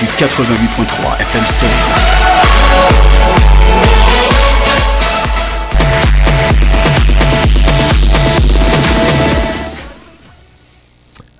[0.00, 1.42] du 88.3 FM.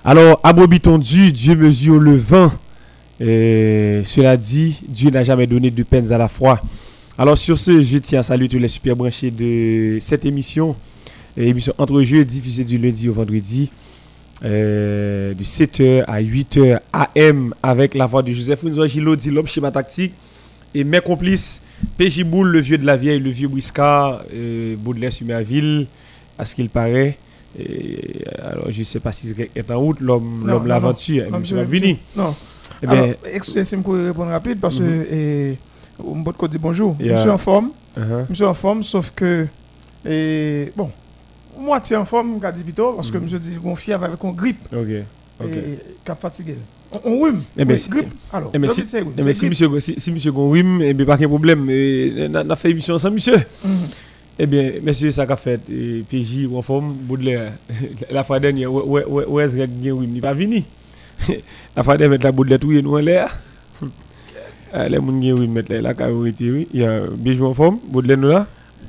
[0.05, 2.19] Alors, Abobiton Dieu, Dieu mesure le.
[3.19, 6.61] Et cela dit, Dieu n'a jamais donné de peines à la fois.
[7.17, 10.75] Alors, sur ce, je tiens à saluer tous les super branchés de cette émission.
[11.35, 13.71] Émission Entre Jeux, diffusée du lundi au vendredi,
[14.43, 19.47] euh, de 7h à 8h AM, avec la voix de Joseph Unzo Gilo, dit l'homme
[19.47, 20.13] schéma tactique.
[20.73, 21.61] Et mes complices,
[21.97, 25.87] PJ Boule, le vieux de la vieille, le vieux Briscard, euh, Baudelaire Sumerville,
[26.37, 27.17] à ce qu'il paraît.
[27.59, 31.69] Et, alors, je ne sais pas si est en route, l'homme, l'aventure, non, monsieur monsieur,
[31.69, 31.99] Vini.
[32.15, 32.33] Non.
[32.81, 35.57] Eh Alors, bien, excusez moi de répondre rapide parce que eh,
[36.01, 36.95] Mbotko dit bonjour.
[36.99, 37.11] Yeah.
[37.11, 37.71] Monsieur en forme.
[37.97, 38.29] uh-huh.
[38.29, 39.45] Monsieur en forme, sauf que
[40.05, 40.89] et, bon,
[41.61, 44.67] moitié en forme, qu'a dit plutôt, parce que monsieur dit qu'on fièvre avec une grippe
[44.73, 44.87] ok.
[45.39, 45.47] ok.
[45.47, 46.55] et fatigué.
[47.05, 47.43] On, rhume.
[47.57, 48.13] Eh ben, oui, grippe.
[48.33, 50.31] Alors, Eh, mais le si, c'est rhume, eh, mais c'est si monsieur, si, si monsieur
[50.31, 51.69] Gonwim, eh bien, pas de problème.
[51.69, 53.37] Eh, On a fait émission ensemble, monsieur.
[53.63, 53.71] Mhm.
[54.39, 57.53] Eh bien, monsieur, ça qu'a fait, eh, PJ, en forme, Baudelaire,
[58.11, 60.63] la fois dernière, où est-ce qu'il y a Gonwim, il n'est pas venu?
[61.75, 63.29] La fois dernière, la Baudelaire, tout est nous en l'air.
[64.73, 66.33] Les gens qui ont mettre la oui.
[66.73, 68.47] Il y a Bijou en forme, Baudelaire nous là?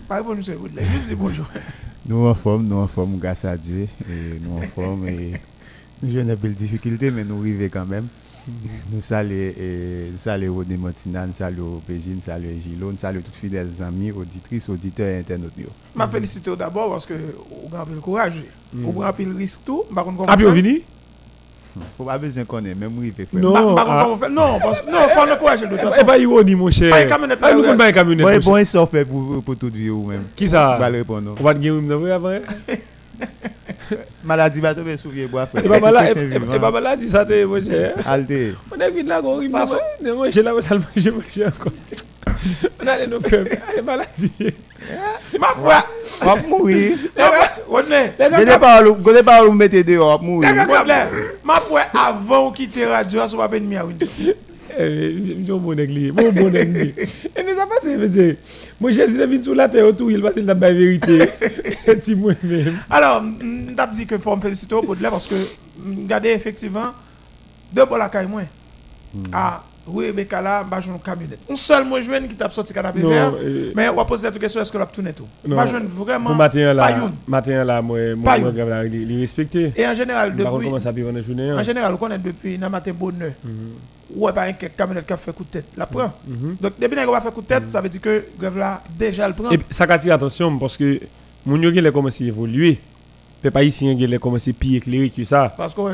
[0.09, 1.47] Pas bon, monsieur Baudelaire, juste dis bonjour.
[2.07, 3.87] Nous en forme, nous en forme grâce à Dieu.
[4.11, 5.33] Et nous en forme et
[6.03, 8.09] nous avons des belles difficultés, mais nous arrivons quand même.
[8.93, 13.23] Nous saluons et nous saluons Rodney Montina, nous saluons PJ, nous saluons Gilo, nous saluons
[13.23, 15.53] tous fidèles amis, auditrices, auditeurs et internautes.
[15.57, 18.43] Je félicite d'abord parce que vous avez le courage.
[18.73, 19.85] Vous avez le risque tout.
[20.27, 20.83] Ah, puis vini?
[21.97, 23.43] Faut pas besoin qu'on ait, même arrivé frère.
[23.43, 23.75] Non.
[23.75, 24.25] Par contre, ah.
[24.27, 26.05] fait Non, parce non, faut le courage de toute façon.
[26.05, 26.91] pas ironi, mon cher.
[26.91, 29.57] Pas une camionnette, Ah, là, comprenez pas une camionnette, Bon, bon, sont faits pour, pour
[29.57, 30.25] toute vie ou même.
[30.37, 30.77] Qui ça?
[30.79, 31.23] Va répondre.
[31.23, 31.35] non?
[31.39, 32.39] On va te gagner le avant.
[35.69, 36.55] pas malade, Chrétien et vivant.
[36.55, 37.95] et pas malade, ça t'es, mon cher.
[38.07, 38.33] Alte.
[38.75, 40.29] On est vite là, on Ça, arrive ça- là, moi
[40.97, 41.13] j'ai
[42.27, 42.75] là, ça le manger, manger encore.
[42.83, 44.33] On allait nous faire, allez maladie.
[45.41, 45.85] Ma foi
[46.21, 46.99] On va mourir.
[47.69, 50.19] Rodney Les Je gars, n'ai pas où- je n'ai pas où vous mettez dehors, on
[50.19, 50.51] va mourir.
[50.69, 50.95] Rodney
[51.45, 54.07] Ma foi avant ou quitter radio, ça va pas une Windows.
[54.79, 55.17] eh,
[55.47, 56.95] je bon négli, bon bon négli.
[57.37, 58.39] Et nous ça passe, c'est,
[58.81, 58.91] moi
[59.43, 61.29] sur la terre autour, il passe la vérité.
[61.87, 62.65] Et.
[62.91, 65.35] Alors, t'ai dit que faut me féliciter au Baudelaire parce que
[65.87, 66.93] regardez effectivement
[67.73, 68.45] deux bols à caille moins.
[69.33, 71.41] Ah, oui, Rebecca là, j'ai une camionnette.
[71.51, 73.33] Un seul moi jeune qui t'a sorti canapé vert.
[73.75, 75.27] Mais on va poser la question est-ce que l'a tourné tout?
[75.47, 75.57] Non.
[75.57, 79.73] Bah jeune vraiment Pour matin là, matin là, moi, moi, moi, grave il respecté.
[79.77, 81.53] Et en général depuis comment ça peut la journée?
[81.53, 81.63] en hein?
[81.63, 83.33] général, on connaît depuis dans matin bonheur.
[83.45, 83.73] Mhm,
[84.15, 86.13] Ouais, pas un camionnette qui a fait coup de tête, la prend.
[86.29, 86.57] mhm.
[86.61, 89.27] Donc depuis qu'on va faire coup de tête, ça veut dire que grève là déjà
[89.27, 89.51] le prend.
[89.51, 91.01] Et ça attire attention parce que
[91.45, 92.79] mon yo il a commencé à évoluer.
[93.63, 95.53] Ici, il a commencé à éclairé que ça.
[95.57, 95.85] Parce qu'on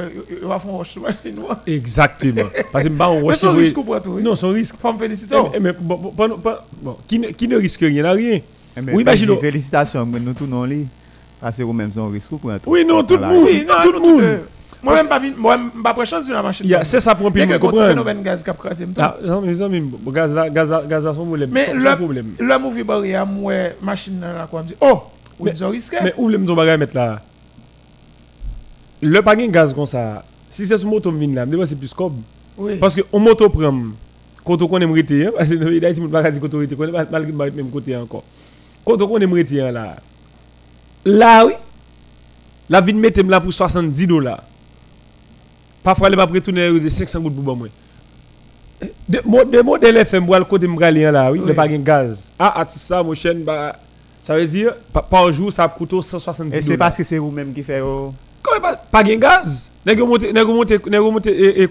[0.42, 1.59] va faire un.
[1.66, 2.42] Exactement.
[2.72, 3.97] Parce que bah, on Mais risque pour.
[4.20, 4.76] Non, son risque.
[4.81, 5.34] Faut me féliciter.
[5.54, 8.41] Eh, mais bon, bon, bon, bon, bon, qui, ne, risque rien à rien.
[8.76, 9.04] Eh, Oui.
[9.41, 10.86] Félicitations, mais nous tournons les.
[11.41, 12.72] Parce que vous-même, c'est un risque pour un truc.
[12.72, 13.34] Oui, non, tout le Voilà.
[13.34, 13.44] monde.
[13.47, 14.41] Oui, non, tout le monde.
[14.82, 15.19] Moi-même, pas
[16.22, 16.66] sur la machine.
[16.82, 18.86] C'est ça pour un phénomène gaz qui a crasé,
[19.25, 21.50] non, mes amis, bon, gaz, à- gaz, à- gaz, à son problème.
[21.53, 22.26] Mais Son- le- son problème.
[22.38, 25.03] Le mauvais barrière, moi, machine là, quoi, me dit, oh,
[25.41, 25.70] Mais- ont
[26.16, 26.38] où le
[26.76, 27.20] mettre là?
[29.00, 30.25] Le pas de gaz comme ça.
[30.50, 32.16] Si c'est sur moto vin là, me c'est plus comme.
[32.56, 32.76] Oui.
[32.76, 33.72] Parce que on moto prend
[34.44, 36.53] quand on connaît m'arrêter hein, parce que dans le pays d'Haïti on pas dire quand
[36.54, 38.25] on arrêter connaît malgré mal- même côté encore.
[38.84, 39.97] Quand on connaît m'arrêter hein, là.
[41.04, 41.53] Là oui.
[42.70, 44.42] La vie de mettre là pour 70 dollars.
[45.82, 47.69] Parfois elle va retourner aux 500 gouttes pour moi.
[49.09, 51.48] De mo- de modèle FM pour le côté m'aller hein, là oui, Oui.
[51.48, 52.30] le pas de gaz.
[52.39, 53.77] Ah artiste ça mon chaîne bah
[54.22, 57.53] ça veut dire pa- par jour ça coûte 170 Et c'est parce que c'est vous-même
[57.53, 57.80] qui fait.
[57.80, 58.12] oh,
[58.42, 61.62] Comment pas pas de gaz Nèg monte et,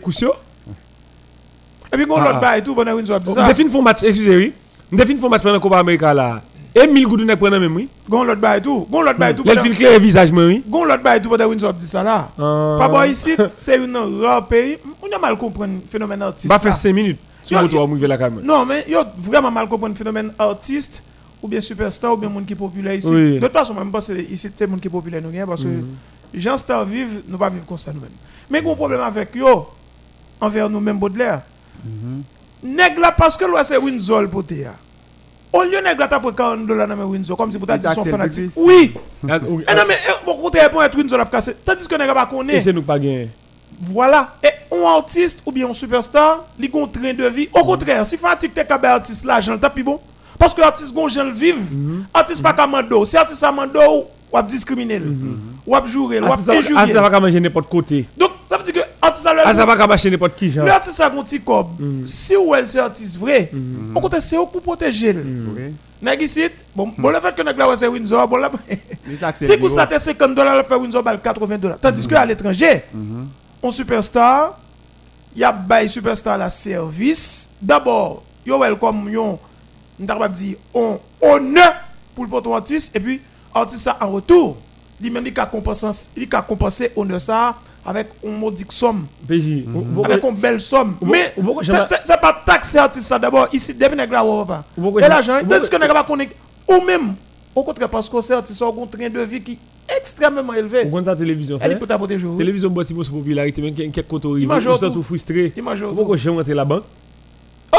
[1.92, 2.40] et puis, on l'autre ah.
[2.40, 3.48] bail tout, bon, on a dit ça.
[3.48, 4.54] définit font match, excusez oui.
[4.92, 6.42] On définit font match pendant Copa América là.
[6.76, 7.88] Et 1000 gouttes nèg prend même oui.
[8.12, 8.88] On l'autre bail tout.
[8.92, 9.44] On l'autre bail tout.
[9.44, 10.64] Clair visage moi oui.
[10.70, 12.30] L'autre bail tout, on a dit ça là.
[12.38, 12.76] Ah.
[12.78, 14.78] Pas bon ici, c'est un rare pays.
[15.02, 16.50] On a mal compris le phénomène artiste.
[16.50, 16.78] Ba faire là.
[16.78, 17.20] 5 minutes.
[18.44, 21.04] Non, mais yo vraiment mal comprendre phénomène artiste
[21.42, 23.10] ou bien superstar ou bien monde qui est populaire ici.
[23.12, 24.00] De toute façon, même pas
[24.30, 25.70] ici c'est monde qui est populaire nous rien parce que
[26.34, 28.10] gens stars vivent, nous pas vivre comme ça nous-mêmes.
[28.50, 29.68] Mais gros problème avec yo
[30.40, 31.42] envers nous-mêmes Baudelaire.
[32.64, 34.74] nèg là parce que là c'est Windsor poté ya.
[35.54, 37.88] Au lieu nèg là t'a pris 40 dollars dans Windsor comme si pour Il dit
[37.94, 38.52] son fanatique.
[38.58, 38.94] Oui.
[39.30, 41.56] Ah, oui, Eh non mais eh, bon côté pour être Windsor l'a cassé.
[41.66, 42.62] Tandis que nèg pas Et connaît.
[42.62, 43.30] c'est nous pas gagné.
[43.82, 44.36] Voilà.
[44.44, 47.48] Et un artiste ou bien un superstar, il a un train de vie.
[47.54, 50.00] Au contraire, si fanatique t'es qu'à artiste l'argent, t'as plus bon.
[50.40, 51.60] Parce que l'artiste gon gens le vivre.
[52.14, 53.06] Artiste pas qu'à mando.
[53.06, 55.02] Si artiste a mando ou discriminer,
[55.66, 58.06] ou a jouer, ou Ah, a ça ah, ça va pas manger n'importe côté.
[58.18, 60.66] Donc ça veut dire que artiste a Ah, ça va pas marcher n'importe qui, genre.
[60.66, 61.68] le artiste a un petit cob.
[62.06, 63.52] Si ou elle c'est artiste vrai,
[63.96, 65.14] au contraire c'est pour protéger.
[65.14, 65.22] le.
[65.22, 65.74] Oui.
[66.02, 66.24] Nèg
[66.76, 68.52] bon, bon le fait que nèg là c'est Windsor, bon là
[69.08, 69.18] vous
[69.58, 69.70] bureau.
[69.70, 71.80] ça 50 dollars, le fait Windsor bal 80 dollars.
[71.80, 72.84] Tandis que à l'étranger,
[73.64, 74.60] un superstar,
[75.36, 77.50] il y a bay superstar la service.
[77.62, 79.10] D'abord, yo welcome
[80.30, 81.74] dire on honneur
[82.14, 83.22] pour le porte artiste et puis
[83.54, 84.58] artiste ça en retour,
[85.02, 87.56] lui même il a compensé, il a compensé honneur ça
[87.86, 89.64] avec une modique somme, PJ.
[89.74, 90.96] ou- avec une belle somme.
[91.02, 91.34] Mais
[92.04, 94.64] c'est- pas taxer artiste ça d'abord ici depuis.
[94.78, 96.30] Ou- ou- Et l'argent, tandis que pas connaît
[96.68, 97.16] ou même
[97.56, 100.84] au contraire parce que c'est artiste a un train de vie qui est extrêmement élevé.
[100.86, 102.38] Ou quand ça télévision Elle est pour t'apporter jour.
[102.38, 103.74] Télévision boit si pour sa popularité, même
[104.82, 104.94] ils autour.
[104.96, 105.54] sont frustrés.
[105.56, 105.96] Il mange Ou autour.
[105.96, 106.84] pourquoi j'ai rentré la banque
[107.74, 107.78] Oh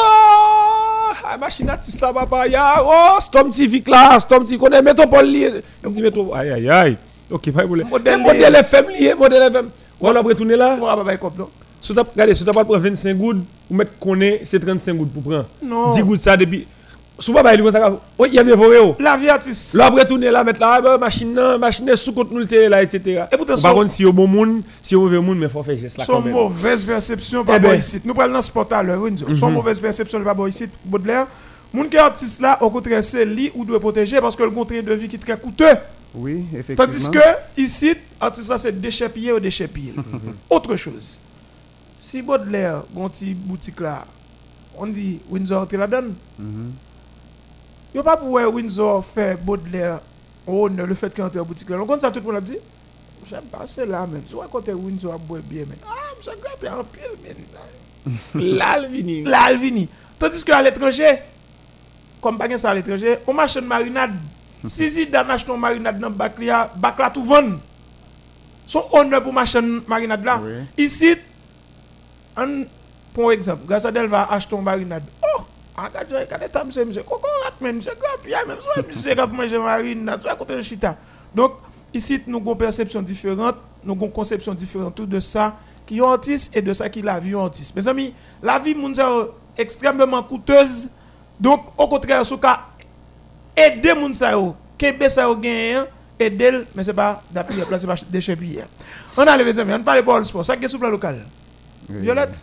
[1.25, 5.63] Ah, machine artiste là, papa, ya Oh, Storm TV là, Storm TV connaît métropole lié.
[5.85, 6.39] Il dit métropole.
[6.39, 6.97] Aïe, aïe, aïe.
[7.31, 7.89] Ok, pas de problème.
[7.89, 9.69] Modèle FM lié, modèle FM.
[10.01, 10.77] On va retourner là.
[10.81, 11.49] On va pas cop, non?
[11.81, 15.13] Si tu regardez, si tu pas prendre 25 gouttes, ou mettre connaît, c'est 35 gouttes
[15.13, 15.47] pour prendre.
[15.63, 15.93] Non.
[15.93, 16.67] 10 gouttes ça depuis.
[17.20, 18.79] Si vous pas comme ça, oui, il y a des forêts.
[18.81, 18.94] oh.
[19.00, 19.75] La vie artiste.
[19.75, 22.47] Là, après, tourner là, mettre là, ah, ben, machine, là, machine, sous compte nous le
[22.47, 23.25] terrain, là, etc.
[23.32, 25.62] Et pourtant, Par son- contre, si au bon monde, si au mauvais monde, mais faut
[25.65, 27.62] faire geste là Son mauvaise perception par ben.
[27.67, 28.00] rapport ici.
[28.05, 29.35] Nous parlons dans ce sport à l'heure, Windsor.
[29.35, 31.26] Son mauvaise perception par rapport ici, Baudelaire.
[31.73, 34.82] Moun qui artiste là, au contraire, c'est lui ou doit protéger parce que le contraire
[34.85, 35.67] de vie qui est très coûteux.
[36.14, 36.85] Oui, effectivement.
[36.87, 39.93] Tandis que ici, artiste là, c'est déchet pillé ou déchet pillé.
[40.49, 41.21] Autre chose.
[41.97, 44.05] Si Baudelaire, gon petit boutique là,
[44.79, 46.71] on dit Windsor entre là-dedans, Mhm.
[47.94, 50.00] Yo pas pour Windsor faire Baudelaire
[50.46, 51.79] oh le fait qu'il entre en boutique là.
[51.81, 52.58] On compte ça tout le monde a dit.
[53.29, 54.23] J'aime pas c'est là même.
[54.26, 58.56] Soit côté Windsor a boire bien mais ah monsieur grave en pile men.
[58.56, 59.23] Là, le vini.
[59.23, 59.88] Là Alvini.
[60.19, 61.19] Tandis que à l'étranger
[62.20, 64.14] comme pas ça à l'étranger, on marche de marinade.
[64.67, 67.25] Si Zidane achète une marinade dans bac là, bac là tout.
[68.67, 70.43] Son honneur pour marcher de marinade là.
[70.76, 71.14] Ici
[72.37, 72.64] un
[73.14, 75.05] pour exemple, Gassadel va acheter une marinade.
[75.23, 75.43] Oh,
[75.87, 79.59] regarde, regarde, t'as monsieur, monsieur, coco rat, mais monsieur, grave, ya, soit, monsieur, grave, manger
[79.59, 80.97] marinade, soit côté de chita.
[81.35, 81.53] Donc,
[81.95, 85.99] ici, nous avons une perception différente, nous avons une conception différente tout de ça qui
[85.99, 87.75] est artiste et de ça qui est la vie artiste.
[87.75, 90.91] Mes amis, la vie mondiale est extrêmement coûteuse.
[91.41, 92.61] Donc, au contraire, ce cas,
[93.59, 95.87] aider moun sa yo, kebe sa yo gen
[96.19, 98.63] aider, mais c'est pas d'appuyer, là, c'est pas déchet pied.
[99.17, 100.99] On a les mes amis, on parle pas de sport, ça qui est sur le
[100.99, 101.13] plan.
[101.89, 102.41] Violette,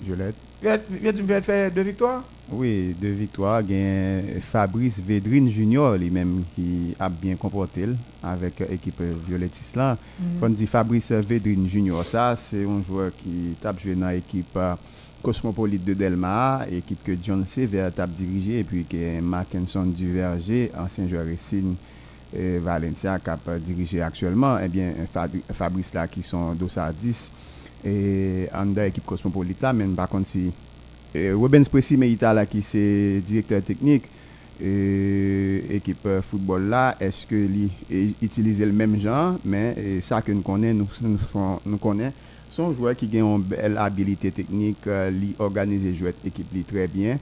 [0.00, 0.36] Violette.
[0.62, 2.22] Tu me fais faire deux victoires?
[2.52, 3.62] Oui, deux victoires.
[3.68, 7.86] Il y a Fabrice Védrine Junior, lui-même, qui a bien comporté
[8.22, 9.96] avec l'équipe Violettis là.
[10.38, 14.54] Quand on dit Fabrice Védrine Junior, ça, c'est un joueur qui tape joué dans l'équipe
[14.56, 14.74] euh,
[15.22, 21.08] Cosmopolite de Delmar, équipe que John Sever tape dirigé, et puis que Mackinson Duverger, ancien
[21.08, 21.74] joueur Racing
[22.36, 24.58] et Valencia, qui a dirigé actuellement.
[24.62, 27.32] Eh bien, Fabri- Fabrice là, qui sont 210
[27.84, 30.52] et en dans l'équipe Cosmopolite là, mais par contre, si
[31.14, 34.04] Rubens Presi Meita là qui c'est directeur technique
[35.70, 37.70] équipe euh, football là est-ce que lui
[38.22, 39.34] utilise le même genre?
[39.44, 42.12] Mais ça que nous connaissons nous nous, son- nous connaissons
[42.50, 47.18] sont joueurs qui ont une belle habilité technique euh, li organiser jouer équipe très bien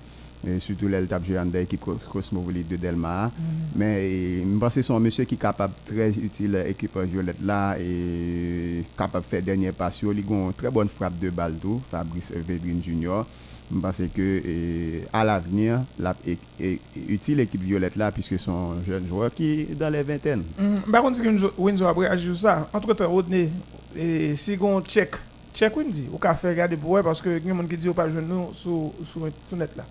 [0.46, 3.30] et surtout là, il tape l'équipe Cos- Cosmopolite de Delmar.
[3.76, 7.40] Mais eh, je pense que c'est un monsieur qui est capable, très utile, l'équipe Violette
[7.42, 10.00] là, et capable de faire dernier passe.
[10.02, 13.26] Il a une très bonne frappe de balle tout, Fabrice Védrine Junior.
[13.72, 18.50] Je pense que eh, à l'avenir, la, est, est utile l'équipe Violette là, puisque c'est
[18.50, 20.42] un jeune joueur qui est dans les vingtaines.
[20.90, 23.48] Par contre, si Windsor- Windsor a réagi sur ça, entre temps, Rodney,
[23.94, 25.14] et si on check,
[25.54, 27.76] check Windy, ou qu'a fait regarder pour parce que il y a des gens qui
[27.76, 29.84] disent pas jeune nous sur sur sur net là.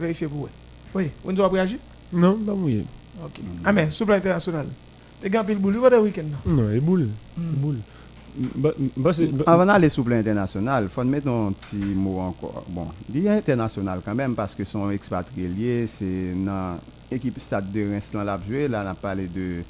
[0.00, 0.50] Vérifiez pour eux.
[0.94, 1.78] Oui, Windsor a réagi
[2.12, 2.84] Non, pas mouillé.
[3.24, 3.40] OK.
[3.64, 4.66] Ah mais sur le plan international.
[5.20, 7.08] T'es grand pile boule ou week-end là Non, il boule.
[7.36, 7.42] Mm.
[7.56, 7.76] Boule.
[8.56, 12.18] Bah, bah, bah- Avant d'aller sur le plan international, il faut mettre un petit mot
[12.20, 12.64] encore.
[12.68, 16.78] Bon, il y a international quand même parce que son expatrié lié, c'est dans
[17.10, 18.68] l'équipe Stade de Reims là, joué.
[18.68, 19.62] Là, on a parlé de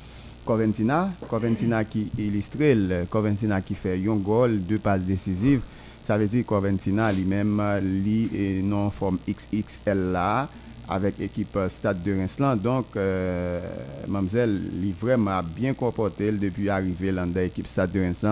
[0.45, 1.11] Coventina.
[1.29, 5.63] Coventina qui illustre, le Coventina qui fait un goal, deux passes décisives.
[6.11, 8.29] Ça veut dire Coventina lui-même, lui
[8.65, 10.49] non forme XXL là
[10.89, 12.37] avec l'équipe euh, Stade de Reims.
[12.61, 13.61] Donc, euh,
[14.09, 18.27] Mamzelle, il vraiment bien comporté depuis arriver dans l'équipe Stade de Reims.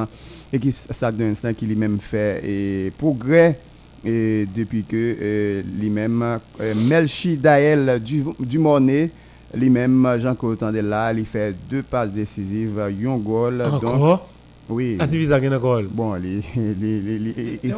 [0.52, 3.60] Équipe Stade de Reims qui lui-même fait et progrès
[4.04, 9.08] et depuis que euh, lui-même euh, Melchi Dael du Dumornay
[9.54, 14.20] lui-même Jean-Claude Tandela il fait deux passes décisives un goal donc
[14.68, 15.82] oui La divise a gagné encore.
[15.90, 17.74] bon les- les- les- elle,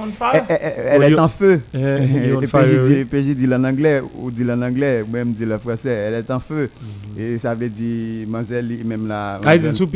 [0.49, 5.05] elle- elle est en feu PJ fire, dit, dit en anglais ou dit en anglais
[5.11, 6.69] même dit le français elle est en feu
[7.17, 7.23] Mhm.
[7.23, 9.89] et ça veut dire Mazel même là Ah, il dit sous?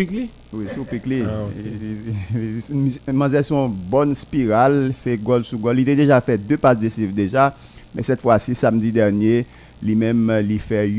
[0.52, 1.24] Oui, sous piqué.
[1.26, 3.12] Ah.
[3.12, 5.80] Mazet son bonne spirale, c'est goal sous goal.
[5.80, 7.54] Il a déjà fait deux passes décisives déjà,
[7.94, 9.46] mais cette fois-ci, samedi dernier,
[9.82, 10.90] lui-même, il fait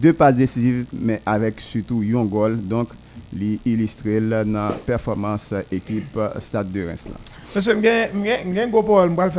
[0.00, 2.56] deux passes décisives, mais avec surtout un goal.
[2.60, 2.88] Donc,
[3.34, 7.08] il illustre dans la performance équipe euh, Stade de Reims.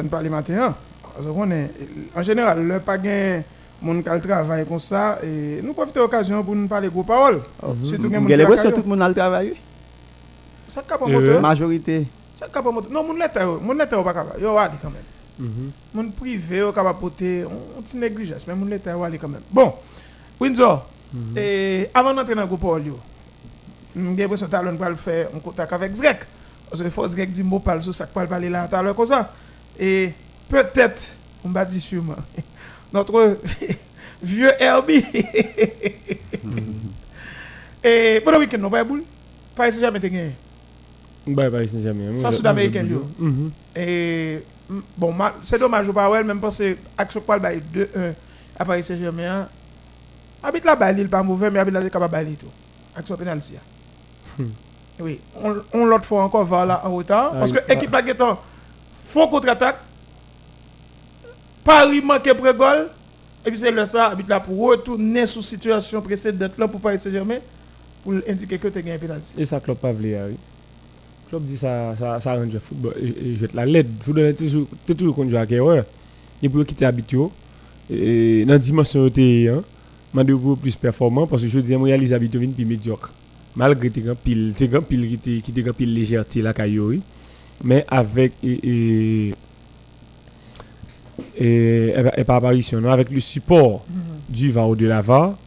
[0.09, 0.53] parler matin.
[0.59, 0.75] hein.
[1.15, 1.69] Parce qu'on est,
[2.15, 3.43] en général, le pas gain
[3.81, 7.41] mon qui travaille comme ça et nous profitons de l'occasion pour nous parler gros paroles.
[7.83, 9.53] Surtout Vous gen moun avez qui l'impression la que tout le monde a le travail
[10.67, 11.35] Ça cap en Eh moteur.
[11.35, 11.41] ouais.
[11.41, 12.07] Majorité.
[12.33, 12.91] Ça cap en moteur.
[12.91, 14.41] Non, mon lettre, mon lettre pas capable.
[14.41, 15.03] Yo aller quand même.
[15.49, 15.71] Mhm.
[15.93, 19.41] Mon privé yo capable porter un petit négligence mais mon lettre yo aller quand même.
[19.51, 19.73] Bon.
[20.39, 20.87] Windsor.
[21.13, 21.37] Mhm.
[21.37, 22.97] Et avant d'entrer dans le groupe parole yo.
[23.95, 26.25] J'ai l'impression que talon le faire un contact avec Zrek.
[26.69, 28.95] Parce que faut Zrek dit mot parle sur ça parle parler là tout à l'heure
[28.95, 29.31] comme ça.
[29.79, 30.11] Et
[30.49, 32.15] peut-être on va dire sûrement
[32.93, 33.37] notre
[34.23, 35.05] vieux Herbie.
[37.83, 39.03] Et pendant le week-end, non, pas de boule.
[39.55, 40.31] Pas essayer jamais de gagner.
[41.27, 42.15] Bah, bah, c'est jamais.
[42.15, 43.05] Ça, Sud-Américain, yo.
[43.19, 43.51] Mhm.
[43.75, 48.13] Et mm, bon, c'est dommage, ou pas, ouais, même parce que Action Paul bail 2-1
[48.57, 49.47] à Paris Saint-Germain.
[51.23, 52.47] Mauvais, mais habite là, il est capable de tout.
[52.95, 53.53] Action penalty.
[53.55, 53.72] Hmm.
[54.99, 57.31] Oui, on, on l'autre fois encore va là en retard.
[57.33, 58.39] Ah, parce que l'équipe là, Guetan,
[59.03, 59.77] font contre-attaque.
[61.63, 62.89] Paris manque pré-goal.
[63.45, 66.97] Et puis c'est le ça, habite là pour retourner sous situation précédente là pour Paris
[66.97, 67.39] Saint-Germain.
[68.03, 69.33] Pour indiquer que tu as gagné un penalty.
[69.37, 70.37] Et ça, Klopp pas voulu, ah oui.
[71.29, 72.93] Klopp dit ça, ça, ça arrange le football.
[73.01, 73.87] Et, et jette la LED.
[73.87, 75.85] Le football est toujours, t'es conduit à erreur.
[76.41, 77.19] Et pour quitter habitué,
[77.89, 79.63] et dans la dimension où t'es, hein,
[80.61, 83.11] plus performant parce que je dis, moi, réalise habitué vin plus médiocre.
[83.55, 86.41] Malgré piles, tes grands piles qui grands piles légèreté
[86.87, 87.01] oui.
[87.63, 89.29] Mais avec, et,
[91.37, 93.85] et, par apparition, non, avec le support
[94.27, 95.37] du VAR ou de la VAR,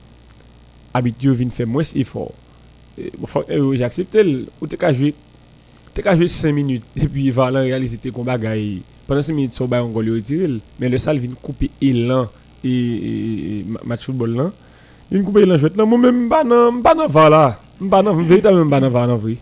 [0.94, 2.32] habitué vient faire moins effort.
[2.98, 5.14] Euh, j'ai accepté ou t'es qu'à jouer
[5.92, 8.38] t'es qu'à jouer 5 minutes et puis Valan réaliser tes combats
[9.06, 10.48] pendant 5 minutes sur bail on goal retiré
[10.80, 12.26] mais le sale vient couper élan
[12.64, 14.50] et, et, et ma- match football là
[15.10, 17.08] il vient couper élan jouet là moi même pas dans pas dans
[17.90, 19.36] Pas dans véritablement pas dans Vala en vrai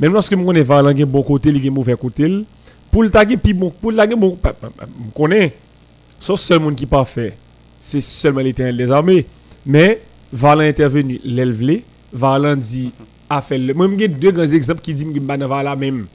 [0.00, 2.44] même lorsque moi connais Valan gen bon côté il gen mauvais côté.
[2.90, 5.54] Pour le taguer bon pour le taguer bon me connais
[6.20, 7.36] sauf seul monde qui parfait
[7.80, 9.26] c'est seulement l'éternel des armées.
[9.66, 10.00] Mais
[10.32, 12.92] Valan intervenu l'élevlé Valan dit
[13.28, 16.06] a fait le moi j'ai deux grands exemples qui disent que je la même.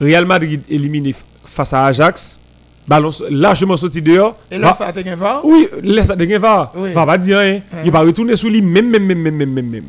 [0.00, 1.14] Real Madrid éliminé
[1.44, 2.40] face à Ajax
[2.88, 5.44] ballon largement sorti dehors Et là, Va- ça a été un VAR.
[5.44, 6.92] oui laisse ça de va Oui.
[6.92, 7.78] va pas dire rien Hein.
[7.84, 9.84] il va retourner sous lui même même même même même même même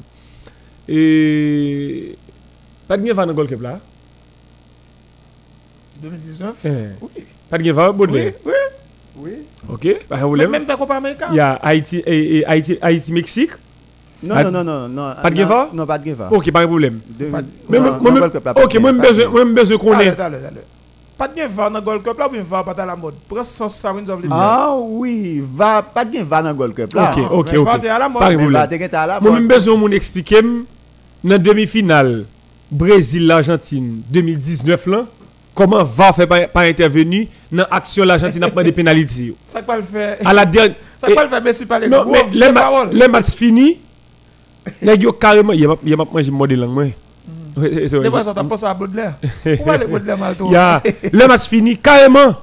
[0.87, 2.15] et
[2.87, 3.79] pas de va dans goal là
[6.01, 6.55] 2019.
[6.65, 6.69] Eh,
[7.01, 7.23] Oui.
[7.49, 8.51] pas de va Oui, Baudelaire oui.
[9.17, 9.31] Oui.
[9.69, 11.27] ok pas de problème même ta Copa América.
[11.31, 13.51] il y a Haïti et, et Haïti Haïti Mexique
[14.23, 15.13] Non, Pas- non, non, non, non.
[15.21, 15.69] Pas de non, Guevara?
[15.73, 16.31] Non, pas de Guevara.
[16.33, 18.91] ok pas de problème De- Pas de- Mais non, moi- non, moi- là, ok moi
[18.93, 19.91] Guevara, besoin qu'on
[21.21, 23.13] Pas de VAR dans le Gold Cup là, ou bien VAR pas à la mode?
[23.29, 24.15] Prends sens ça, dire.
[24.31, 27.13] Ah oui, va, pas de va dans le Gold Cup là.
[27.15, 27.79] Ok, ok, Mais ok.
[27.79, 28.23] t'es à la mode.
[28.23, 29.33] Pas de Mais va, t'es qu'à la Moi, bonne.
[29.41, 30.41] même besoin de expliquer
[31.23, 32.25] dans demi-finale
[32.71, 35.05] Brésil-L'Argentine 2019 là,
[35.53, 39.35] comment va faire pas, pas intervenir dans l'action l'Argentine a pris des pénalités?
[39.45, 40.17] Ça pas le faire.
[40.25, 40.75] À la dernière.
[40.97, 41.87] Ça pas le faire Messi parler.
[41.87, 42.89] Non, Gros, mais vieux les, ma- parole.
[42.93, 43.77] les matchs finis,
[44.81, 46.85] les gars carrément, il y a il y a pas mangé mode langue moi.
[47.53, 49.15] Fois, ça t'a pensé à Baudelaire.
[49.43, 50.81] Pourquoi les Baudelaire mal Il a
[51.11, 52.35] le match fini carrément.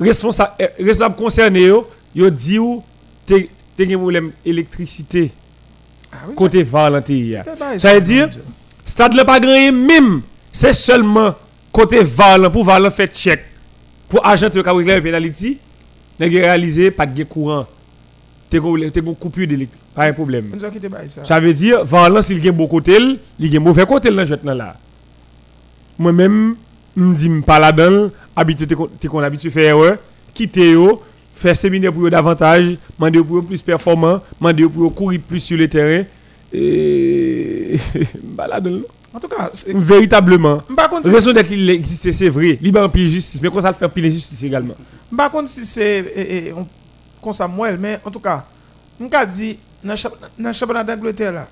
[0.00, 2.82] Responsable, eh, responsable concerné yo, yo dit ou
[3.24, 3.34] te
[3.76, 5.30] te gen problème électricité
[6.34, 7.42] côté Valentin.
[7.78, 8.28] Ça veut dire
[8.84, 10.22] Stade le pas gagné même.
[10.50, 11.34] C'est seulement
[11.70, 13.44] côté Valan pour Valan faire check.
[14.08, 15.58] Pour agent de Kabri penalty,
[16.20, 17.66] n'a réalisé pas de courant.
[18.58, 20.50] Une coupure d'électricité, pas un problème.
[21.06, 21.40] Ça.
[21.40, 22.98] Veut dire, Valan, s'il gagne bon côté,
[23.38, 24.76] il gagne mauvais côté dans là.
[25.98, 26.56] Moi-même,
[26.96, 28.66] je dis pas là-dedans, habitué,
[29.08, 29.98] qu'on habitué faire erreur,
[30.34, 30.74] quitter
[31.34, 36.04] faire séminaire pour davantage, demander pour plus performant, demander pour courir plus sur le terrain.
[36.52, 37.76] Et.
[38.36, 38.80] là-dedans,
[39.14, 40.62] En tout cas, véritablement.
[40.76, 42.58] par contre, Raison d'être il existe, c'est vrai.
[42.60, 44.74] Il va en pile justice, mais comment ça fait pile justice également.
[45.16, 46.52] Par contre, si c'est
[47.22, 48.44] comme moi, mais en tout cas,
[49.12, 49.94] a dit dans
[50.38, 51.46] le championnat d'Angleterre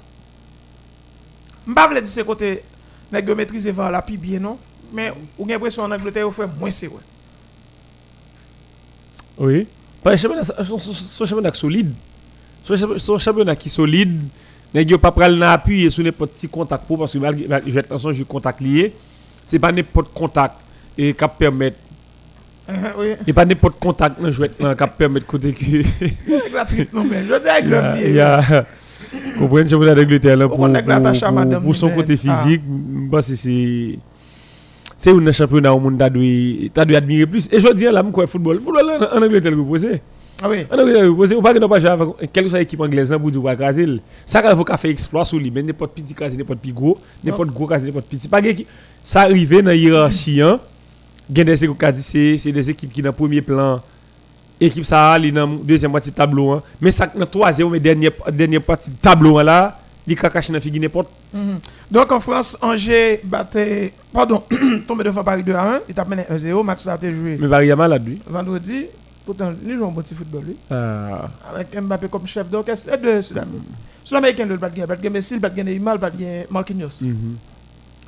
[1.66, 2.62] je ne dire c'est côté
[3.26, 4.58] yo maîtriser VAR là puis bien non?
[4.92, 6.90] mais ou gen pression en Angleterre ou fait moins c'est.
[9.38, 9.66] Oui.
[10.02, 10.42] Pas un championnat,
[11.56, 11.92] solide.
[12.64, 14.20] Son champ- Son championnat qui est solide.
[14.74, 17.80] Nèg yo pas pral nan appuyer sur n'importe petit contact pour parce que je vais
[17.80, 18.94] être dans contact lié.
[19.44, 20.60] C'est pas n'importe contact
[22.70, 23.06] et qui permettre oui.
[23.26, 24.64] et pas n'importe contact dans jouet qui
[24.98, 25.64] permettre côté que
[26.94, 28.64] non mais je dis avec il a- le il a
[29.38, 32.16] comprenez le championnat d'Angleterre là Faut pour son côté ah.
[32.16, 32.62] physique,
[33.28, 33.98] que c'est
[34.96, 35.98] c'est un championnat au monde
[36.72, 40.00] t'as dû admirer plus et je dis là moi football football en Angleterre vous posez
[40.42, 40.66] Ah oui.
[40.70, 43.30] En Angleterre, vous posez, ou pas que pas avec quelle que soit l'équipe anglaise pour
[43.30, 44.00] dire pas le.
[44.24, 47.50] Ça quand faut fait exploit sur lui, mais n'importe petit craser, n'importe petit gros, n'importe
[47.50, 48.28] gros craser, n'importe petit.
[48.28, 48.48] Pas que
[49.02, 50.58] ça arrive dans hiérarchie hein.
[51.32, 53.80] Gen des équipes qui dit c'est c'est des équipes qui dans premier plan
[54.60, 56.62] équipe ça ali dans deuxième partie de tableau hein.
[56.80, 60.52] Mais ça dans troisième mais dernière dernière partie de tableau hein, là, il ka cacher
[60.52, 61.10] dans figue n'importe.
[61.32, 61.58] Mhm.
[61.90, 64.42] Donc en France, Angers battait, pardon,
[64.88, 67.36] tombé fois Paris 2 à 1, il t'a mené 1-0, match ça a été joué
[67.40, 68.20] Mais Varia malade lui.
[68.26, 68.86] vendredi.
[69.24, 70.56] Pourtant, il joue un bon petit football, lui.
[70.70, 72.92] Ah, Avec Mbappé comme chef d'orchestre.
[72.94, 73.38] Et deux Sud-
[74.02, 77.02] Sud-Américain, le bat gagner, bat gagner Messi, bat gagner Neymar, bat gagner Marquinhos.
[77.02, 77.36] mhm.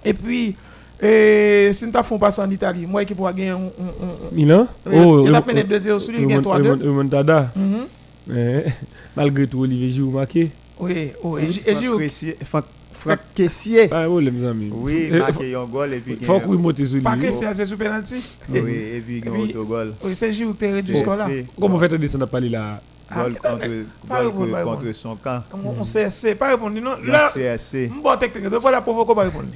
[0.04, 0.56] Et puis,
[1.02, 3.56] et, si nous faisons passer en Italie, moi qui pourrais gagner un.
[3.56, 4.66] un- un- Milan?
[4.86, 6.70] Un- il a mené 2-0 sur lui, il remont- 3-2.
[6.70, 7.52] remont- remontada.
[7.56, 8.34] Mhm.
[8.36, 8.60] Eh,
[9.16, 10.50] Malgré tout Olivier Giroud marqué.
[10.78, 11.42] Oui, oui.
[11.42, 12.00] Et J- et Giroud,
[12.44, 13.88] Franck- Caissier.
[13.90, 14.70] Ah ouais les amis.
[14.72, 17.02] Oui, Eh, marqué un goal et puis Faut qu'on monte sur lui.
[17.02, 18.22] pas que c'est sous penalty.
[18.48, 19.94] Oui, et puis Et un puis, autogol.
[20.04, 21.26] Oui, c'est Giroud qui a réduit score-là.
[21.28, 22.80] c'est Comment fait descendre à parler là?
[23.14, 25.42] Ah, ah, contre, répondre, pas contre son camp.
[25.52, 26.80] On CSC, pas répondre.
[26.80, 27.90] Non, là, CSC.
[28.02, 29.48] bon technique, de pas la provoquer, pas répondre.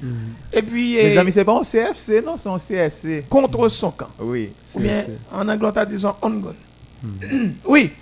[0.53, 3.25] Et puis, Mes eh, amis, c'est pas un CFC, non, c'est un CSC.
[3.29, 4.09] contre son camp.
[4.21, 4.53] Oui.
[4.75, 6.55] Ou bien, en Angleterre, disons on goal.
[7.65, 7.93] oui.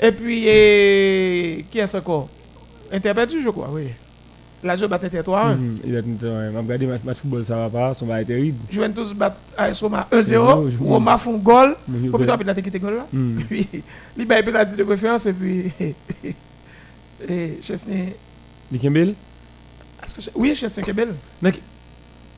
[0.00, 2.28] Et puis, eh, qui est-ce encore?
[2.92, 3.88] Interperdu, je crois, oui.
[4.62, 5.54] La jeu bat Inter 3 1.
[5.54, 6.08] Mhm, Il a tout
[6.52, 8.58] m'a regardé match match football ça va pas, ça va être terrible.
[8.70, 10.70] Juventus bat AS Roma 1-0, 1-0.
[10.70, 11.76] je- Roma font goal.
[12.10, 13.06] Pour il- rapide, la technique goal là.
[13.12, 13.36] Mhm.
[13.48, 13.68] Puis,
[14.16, 15.72] il bat penalty de préférence et puis.
[17.28, 18.14] Et Chesney.
[18.70, 19.14] Di Kembel
[20.04, 20.30] Est-ce que.
[20.38, 21.14] Oui, Chesney Kebel.
[21.42, 21.60] Nak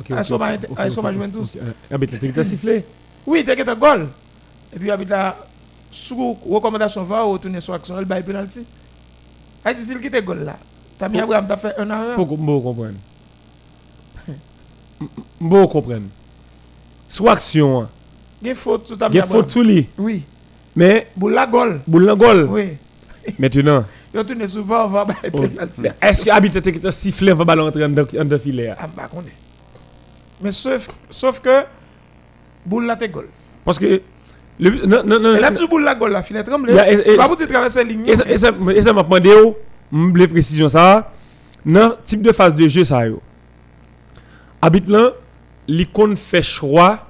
[0.01, 0.07] OK.
[0.11, 1.59] Ah, ah, ça va ok, Juventus.
[1.91, 2.85] Ah mais t'as t'as sifflé?
[3.27, 4.09] Oui, t'as un goal.
[4.75, 5.37] Et puis, avec la
[5.91, 8.65] sous recommandation va retourner sur action, il bat penalty.
[9.65, 10.57] A dit, s'il quitte goal là,
[11.01, 11.23] Tammy Oh.
[11.25, 12.15] Abraham t'a fait un à un.
[12.15, 12.95] Pour pour comprendre.
[15.41, 16.07] Bon comprendre.
[17.09, 17.89] Soit action, hein.
[18.43, 20.23] Il y a faute sur il a faute sur lui, Oui.
[20.77, 21.81] mais Pour la goal.
[21.87, 22.47] boule dans goal.
[22.51, 22.69] Oui.
[23.39, 23.85] Maintenant,
[24.15, 25.83] Il retourne souvent, on va oh, penalty.
[25.83, 29.09] mais est-ce que habitué qui t'a sifflé va ballon entrer dans dans filet Ah, bah,
[29.15, 29.37] on est.
[30.43, 31.65] Mais sauf, sauf que,
[32.67, 33.29] boule là, t'es goal.
[33.65, 34.01] Parce que
[34.59, 35.35] le non non non.
[35.37, 37.91] Et là, tu boule la goal là, filet a- et- Pas pour te traverser la
[37.91, 38.07] ligne.
[38.09, 38.53] Et ça
[38.93, 39.33] m'a demandé,
[39.93, 41.13] oh, m'ble précision ça,
[41.65, 43.21] dans type de phase de jeu ça yo.
[44.63, 45.11] Habite là,
[45.69, 47.07] l'icône fait choix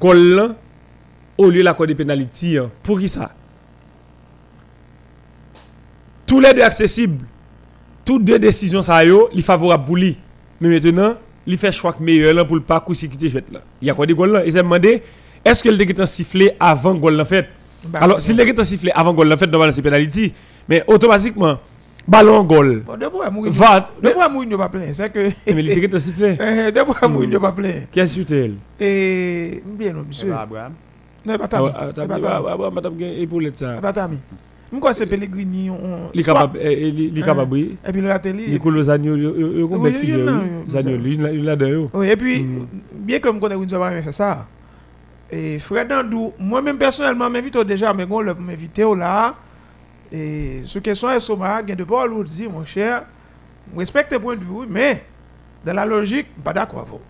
[0.00, 0.54] goal
[1.36, 2.70] au lieu l'accord de penalty hein.
[2.82, 3.32] pour qui ça?
[6.26, 7.24] Tous les deux accessibles.
[8.04, 10.16] Toutes deux décisions ça yo, li favorable pour lui.
[10.60, 11.14] Mais maintenant,
[11.46, 13.60] il fait choix que meilleur pour le parcours sécurité fait là.
[13.80, 15.02] Il y a quoi des goal là et m'a demandé
[15.44, 17.48] est-ce que le était sifflé avant goal là fait?
[17.86, 20.32] Bah, alors, si l'équipe a sifflé avant goal, la fait, normalement, c'est pénalité.
[20.68, 21.58] Mais automatiquement,
[22.06, 22.82] ballon goal.
[22.86, 23.52] Bon, de pourquoi Mourinho.
[23.54, 23.90] Va.
[24.02, 24.92] De Mourinho pas plein?
[24.92, 25.30] C'est que.
[25.46, 26.36] Mais l'équipe a sifflé.
[26.40, 27.84] Eh, De pourquoi Mourinho pas plein?
[27.92, 28.50] Qu'est-ce que c'est
[28.84, 29.62] Et.
[29.64, 30.32] Bien, non, monsieur.
[30.34, 30.72] Abraham.
[31.24, 31.68] Non, pas Ah, Tami.
[31.74, 32.34] ah, Eh, t'as pas dit, Tami.
[32.48, 32.56] ah, ah,
[32.98, 33.74] gagne épaulette ça.
[33.78, 34.18] Eh, Pas Tami.
[34.70, 35.70] Je crois que c'est Pellegrini.
[35.70, 37.76] on- Il est capable, eh, eh, il est capable, oui.
[37.86, 38.02] Et puis
[38.70, 40.08] le Zagno, il est Oui, compétitif.
[40.10, 41.88] il y en a, il y a- Zagno, il il a d'ailleurs.
[41.94, 42.66] Oui, et puis, Mm.
[42.92, 44.46] bien que je connais Windsor pas fait ça.
[45.30, 49.34] Et Fred Andou, moi-même personnellement, m'invite déjà, mais bon, m'invite là.
[50.12, 53.04] Et ce question est sur ma, gain de pas l'autre dit, mon cher,
[53.72, 55.04] je respecte tes points de vue, mais
[55.64, 57.00] dans la logique, pas d'accord avec vous.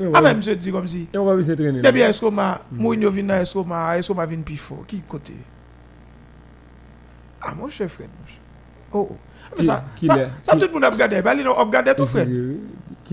[0.00, 1.08] Et on Ah, même, je dis comme si.
[1.12, 1.82] et on va essayer de traîner.
[1.82, 4.84] Depuis Escoma, Mourinho vient à Escoma, Escoma vient plus fort?
[4.86, 5.34] Qui côté?
[7.42, 8.36] Ah, mon cher Fred, mon cher.
[8.92, 9.16] Oh, oh.
[9.52, 10.84] Mais Qui- ça, qui ça, l'est ça, Qui- tout le monde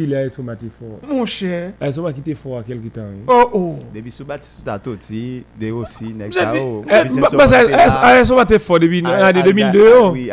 [0.05, 0.29] a a
[0.69, 1.25] fort Mon
[2.13, 3.01] qui était fort à quelque temps.
[3.10, 3.23] oui.
[3.27, 3.79] Oh, oh.
[3.93, 5.71] Depuis sous bâti sous ta toti, de
[6.13, 6.33] nek
[8.25, 9.91] sont maté fort depuis Al- ah, de Alda- 2002.
[10.01, 10.10] oh.
[10.12, 10.29] Oui,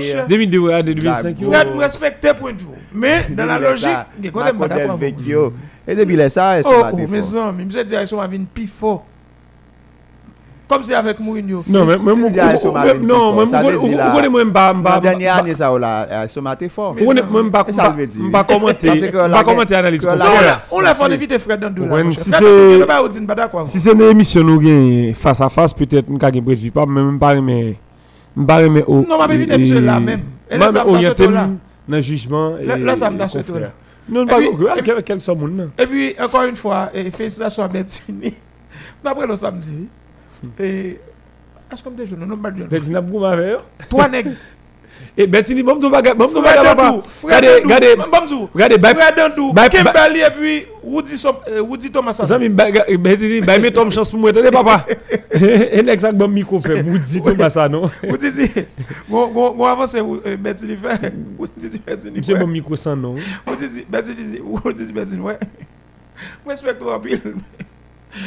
[0.00, 0.26] cher.
[0.28, 1.22] 2002, ouais, de 2005.
[1.38, 1.52] Zago.
[1.52, 2.66] Fred, respectons point de vue.
[2.92, 4.94] Mais dans la logique, il y a quand même pas d'accord.
[4.94, 5.22] avec vous.
[5.22, 5.52] Vecchio.
[5.86, 6.96] Et depuis là, ça, Oh, oh,
[7.84, 9.04] dis, ils sont venus plus fort.
[10.68, 11.60] Comme c'est avec Mourinho.
[11.70, 12.12] Non, mais mais
[12.92, 13.44] le non, moi,
[14.28, 16.94] moi, m'ba- m'ba- La dernière année, ça, on l'a, elles sont maté fort.
[16.94, 18.22] Mais- m'ba- veut dire.
[18.22, 18.88] m'ba commenter,
[19.28, 20.30] la- commenter analyse que comme la- ça.
[20.30, 21.64] Non, on l'a- fait éviter Fred.
[21.90, 23.02] Ouais, mon si c'est- pas pas
[23.92, 27.40] une émission nous gagne face à face, peut-être nous gagne prévu pas, mais même pas
[27.40, 27.76] mais
[28.46, 30.20] pas mais Non, m'a éviter monsieur là même.
[30.50, 31.00] Et là, ça me dans
[31.88, 33.72] dans le jugement Là, ça me dans ce là.
[34.10, 34.82] Non, pas quel.
[35.78, 38.34] Et puis, encore une fois, félicitations à Bettini.
[39.04, 39.88] D'après le samedi,
[40.58, 40.98] E,
[41.70, 42.70] askom de jounou, nou mbadjoun.
[42.72, 43.64] Beti nap gou mave yo?
[43.88, 44.32] Twa neg.
[45.16, 47.02] E beti li mbamzou baga, mbamzou baga papa.
[47.28, 48.48] Gade, gade, mbamzou.
[48.54, 48.94] Gade, bay.
[48.94, 51.16] Fred Andou, Kem Bali e puis Woody
[51.86, 52.20] euh, Thomas.
[52.24, 54.34] Zami, beti li, bay me tom chans pou mwen.
[54.34, 54.84] Tade papa,
[55.30, 57.90] e nek sak bam miko fe, Woody Thomas anon.
[58.02, 58.66] Woody ti,
[59.08, 60.02] gwo avanse
[60.38, 60.98] beti li fe,
[61.38, 62.26] Woody ti beti li fe.
[62.26, 63.18] Mse bam miko san non.
[63.46, 65.38] Woody ti, beti li, Woody ti beti li, wè.
[66.46, 67.66] Mwen spek tou apil, mwen.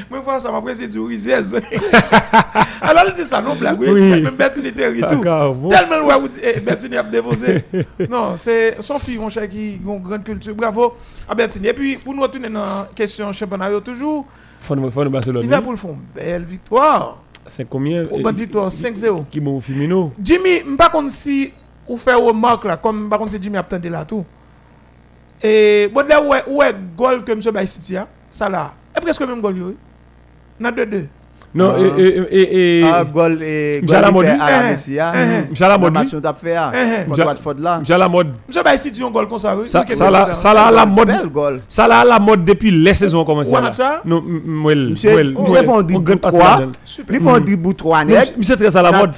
[0.10, 1.34] Moi, fois ça m'a pris, c'est du riziez.
[2.82, 4.22] Alors, il dit ça, non, blague, oui.
[4.22, 5.24] Même Bettini était tout.
[5.70, 7.64] Tellement ouais, Bettini a déposé.
[8.10, 10.56] non, c'est son fille, mon cher, qui a une grande culture.
[10.56, 10.94] Bravo
[11.28, 11.68] à Bettini.
[11.68, 14.26] Et puis, pour nous retourner dans la question championnat, toujours,
[14.70, 15.42] nous Barcelone.
[15.42, 17.18] Liverpool font belle victoire.
[17.48, 18.04] C'est combien?
[18.04, 19.26] Une bonne victoire, 5-0.
[19.30, 20.14] qui bon Firmino.
[20.22, 21.54] Jimmy, je ne sais pas si
[21.88, 24.24] vous faites remarque là, comme je ne sais pas si Jimmy a attendu là tout.
[25.42, 27.40] Et bon, là, où est le goal que M.
[27.56, 29.58] A, ça là, est presque le même goal.
[29.58, 29.76] yo.
[30.72, 31.08] 2-2.
[31.54, 31.80] Non, Ah.
[32.00, 32.02] et
[32.32, 34.12] et et Ah, gol et gol fait à la
[34.68, 35.12] Eh, Messi, ah.
[35.14, 35.54] eh,
[35.92, 36.56] match on t'a fait.
[36.74, 36.96] Eh, eh.
[37.04, 37.80] Contre Michel- Watford là.
[37.80, 38.28] Michel la mode.
[38.56, 38.64] M.
[38.64, 39.58] Baye City a un goal comme ça.
[39.58, 39.68] oui.
[39.68, 40.34] Ça là là.
[40.34, 41.08] ça là la mode.
[41.08, 41.62] Bel gol.
[41.68, 43.52] Ça là la mode depuis les saisons ont commencé.
[43.54, 43.74] Ouais, là.
[43.74, 44.02] ça?
[44.06, 44.92] Non, mouel.
[44.92, 46.42] Monsieur- monsieur font un On dribble gagne pas trois.
[46.46, 46.72] ça là-dedans.
[46.86, 47.16] Super.
[47.18, 48.32] Ils font un dribble 3 Non, nègres.
[48.38, 49.16] Monsieur très à la mode.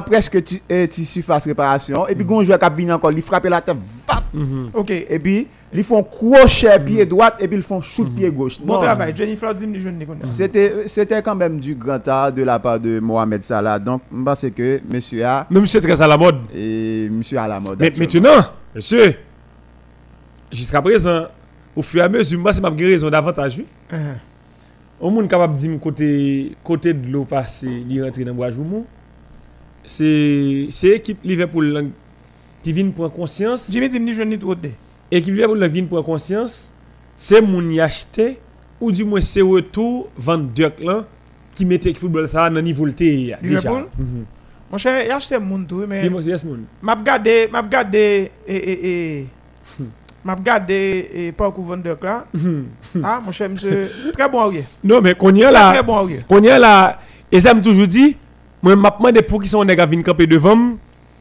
[0.00, 0.42] presque
[0.88, 2.08] ti surface réparation.
[2.08, 3.76] Et puis, gon joueur qui vient encore, il frappe la tête,
[4.06, 4.24] vap.
[4.74, 4.90] Ok.
[4.90, 8.60] Et puis, ils font crochet pied droit et puis ils font shoot pied gauche.
[8.60, 8.80] Bon Non.
[8.82, 9.14] travail.
[9.16, 10.26] Jennifer dit je ne connais pas.
[10.26, 13.78] C'était c'était quand même du grand art de la part de Mohamed Salah.
[13.78, 16.36] Donc, je pense que monsieur a Non, monsieur très à la mode.
[16.54, 17.78] et monsieur à la mode.
[17.80, 18.40] Mais maintenant,
[18.74, 19.14] monsieur,
[20.52, 21.24] jusqu'à présent,
[21.74, 23.56] au fur et à mesure, moi, c'est ma raison davantage.
[23.58, 23.66] oui.
[23.92, 23.98] Uh-huh.
[24.98, 28.86] Au monde capable de dire côté côté de l'eau passé, il rentre dans bois joumou.
[29.84, 31.90] C'est c'est équipe Liverpool
[32.66, 33.70] qui vient prendre conscience.
[33.70, 34.70] Jimmy dit je pas.
[35.12, 36.74] Liverpool là, vient prendre conscience,
[37.16, 37.78] c'est moun y
[38.80, 40.08] ou du moins c'est retour
[40.80, 41.04] là
[41.54, 43.36] qui mettait le football ça dans niveau déjà.
[43.40, 43.84] Liverpool?
[43.96, 44.24] Mhm.
[44.68, 46.08] Mon cher, a mon tout, mais.
[46.24, 46.64] Yes, moun.
[46.82, 48.88] m'a regardé m'a regardé et et
[49.20, 49.26] et
[50.24, 52.64] m'a regardé et vendeur là Mhm.
[53.04, 55.70] ah mon cher monsieur très bon arrière Non mais qu'on y très, là.
[55.72, 56.98] très bon arrière Qu'on y est là,
[57.30, 58.16] et ça me toujours dit,
[58.60, 60.72] moi, m'a demandé pour qui sont les gars viennent camper devant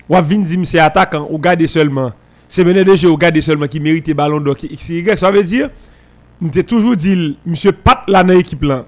[0.09, 2.11] ou viennent dire c'est attaquant, ou garder seulement.
[2.47, 5.17] C'est mené de jeu, ou garder seulement qui mérite ballon d'or, qui X, Y.
[5.19, 5.69] Ça veut dire,
[6.41, 8.85] je t'ai toujours dit, monsieur Pat là dans l'équipe là,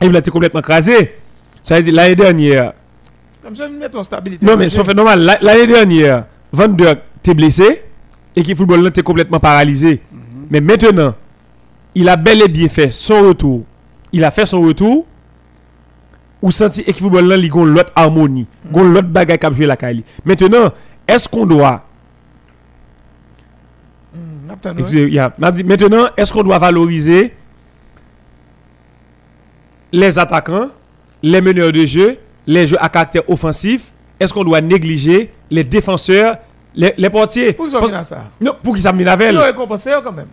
[0.00, 1.16] et il a été complètement crasé.
[1.62, 2.72] Ça veut dire, l'année dernière,
[3.42, 6.98] comme ça mettre en stabilité non mais sauf fait normal, la- l'année dernière, Van Dijk
[7.22, 7.82] t'es blessé,
[8.36, 10.00] et qui football là t'es complètement paralysé.
[10.50, 11.14] Mais maintenant,
[11.94, 13.64] il a bel et bien fait son retour.
[14.12, 15.06] Il a fait son retour.
[16.42, 19.66] Ou senti football là, il a l'autre harmonie, il a l'autre bagaille qui a joué
[19.66, 20.02] la Kali.
[20.24, 20.70] Maintenant,
[21.06, 21.84] est-ce qu'on doit
[25.52, 27.34] dit, Maintenant, est-ce qu'on doit valoriser
[29.92, 30.68] les attaquants,
[31.22, 33.92] les meneurs de jeu, les jeux à caractère offensif?
[34.18, 36.36] Est-ce qu'on doit négliger les défenseurs,
[36.74, 37.52] les, les portiers?
[37.52, 38.24] Pour qu'ils ont Parce- mis ça.
[38.40, 40.26] Non, pour qu'ils s'amènent avec il a récompensé quand même.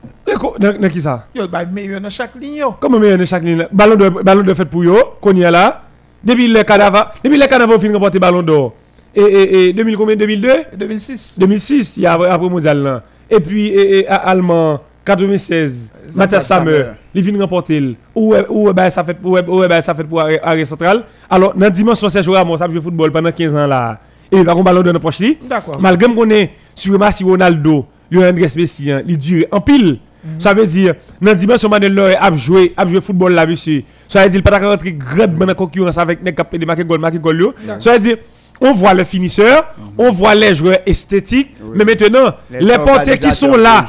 [0.59, 1.27] Dans dans qui ça?
[1.33, 2.63] Il a meilleur dans chaque ligne.
[2.79, 3.67] Comment meilleur de chaque ligne?
[3.71, 5.83] Ballon de, ballon de fait pour eux, qu'on y est là?
[6.27, 7.37] Depuis les cadavres, depuis
[7.75, 8.73] ont fini de remporter ballon d'or.
[9.15, 13.03] Et, et, et 2000 combien 2002 2006 2006, il y a après, mondial là.
[13.29, 16.83] Et puis et, et, allemand 96, Zach Mathias Sammer,
[17.15, 17.79] il vient remporter.
[17.79, 19.37] le- Où est- où ben, ça fait où
[19.67, 21.03] ben, ça fait pour arrêt central?
[21.29, 23.99] Alors dans dimension Sergio Ramos, ça a joué football pendant 15 ans là.
[24.31, 28.35] Et il va ballon d'or dans poche d'accord Malgré qu'on est sur Messi Ronaldo, Lionel
[28.35, 29.99] Messi, il dure en pile.
[30.39, 33.83] Ça veut dire, dans la dimension Neuer a joué, a joué football là, monsieur.
[34.07, 37.53] Ça veut dire, pas rentrer grandement en concurrence avec les de marquer goal, goal.
[37.79, 38.17] Ça veut dire,
[38.61, 43.55] on voit le finisseur, on voit les joueurs esthétiques, mais maintenant, les, portiers qui sont
[43.55, 43.85] là